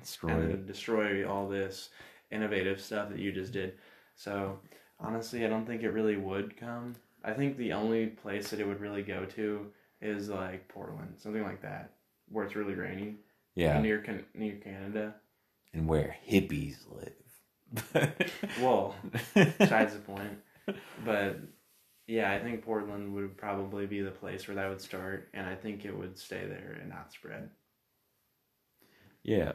destroy 0.04 0.32
and 0.32 0.52
it. 0.54 0.68
destroy 0.68 1.28
all 1.30 1.48
this 1.50 1.90
innovative 2.32 2.80
stuff 2.82 3.10
that 3.10 3.20
you 3.20 3.32
just 3.32 3.54
did. 3.54 3.74
So 4.16 4.60
honestly, 5.00 5.46
I 5.46 5.50
don't 5.50 5.66
think 5.66 5.84
it 5.84 5.90
really 5.90 6.18
would 6.18 6.56
come. 6.58 6.96
I 7.24 7.34
think 7.34 7.58
the 7.58 7.74
only 7.74 8.08
place 8.08 8.50
that 8.50 8.60
it 8.60 8.68
would 8.68 8.82
really 8.82 9.02
go 9.04 9.26
to 9.26 9.68
is 10.02 10.30
like 10.30 10.68
Portland, 10.68 11.16
something 11.18 11.44
like 11.44 11.62
that. 11.62 11.92
where 12.30 12.46
it's 12.46 12.56
really 12.56 12.74
rainy. 12.76 13.16
Yeah, 13.56 13.80
Near 13.82 14.00
Can- 14.00 14.26
near 14.34 14.56
Canada. 14.56 15.16
and 15.74 15.88
where 15.88 16.16
hippies 16.30 16.78
live. 16.92 17.14
Well, 18.62 18.96
besides 19.34 19.94
the 19.94 20.00
point. 20.00 20.40
But 21.06 21.40
yeah, 22.08 22.32
I 22.32 22.40
think 22.40 22.64
Portland 22.64 23.14
would 23.14 23.38
probably 23.38 23.86
be 23.86 24.02
the 24.02 24.12
place 24.12 24.48
where 24.48 24.56
that 24.56 24.70
would 24.70 24.82
start, 24.82 25.30
and 25.34 25.46
I 25.46 25.56
think 25.56 25.84
it 25.86 25.96
would 25.98 26.18
stay 26.18 26.46
there 26.48 26.78
and 26.80 26.90
not 26.90 27.12
spread. 27.12 27.50
Yeah. 29.24 29.54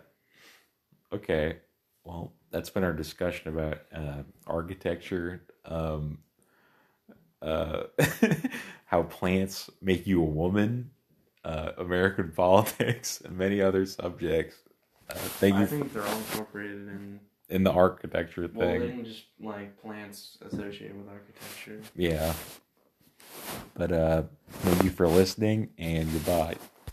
Okay. 1.12 1.58
Well, 2.04 2.32
that's 2.50 2.70
been 2.70 2.84
our 2.84 2.92
discussion 2.92 3.48
about 3.48 3.80
uh, 3.94 4.22
architecture, 4.46 5.42
um, 5.64 6.18
uh, 7.42 7.84
how 8.86 9.02
plants 9.02 9.68
make 9.82 10.06
you 10.06 10.22
a 10.22 10.26
woman, 10.26 10.90
uh, 11.44 11.72
American 11.78 12.32
politics, 12.36 13.20
and 13.20 13.36
many 13.36 13.60
other 13.60 13.84
subjects. 13.84 14.56
Uh, 15.10 15.14
thank 15.14 15.56
I 15.56 15.60
you 15.60 15.66
think 15.66 15.92
they're 15.92 16.06
all 16.06 16.16
incorporated 16.16 16.88
in 16.88 17.20
in 17.50 17.64
the 17.64 17.72
architecture 17.72 18.50
well, 18.52 18.68
thing. 18.68 19.04
just 19.04 19.24
like 19.40 19.80
plants 19.80 20.36
associated 20.42 20.98
with 20.98 21.08
architecture. 21.08 21.80
Yeah. 21.96 22.34
But 23.74 23.92
uh, 23.92 24.22
thank 24.50 24.84
you 24.84 24.90
for 24.90 25.06
listening, 25.08 25.70
and 25.78 26.10
goodbye. 26.12 26.56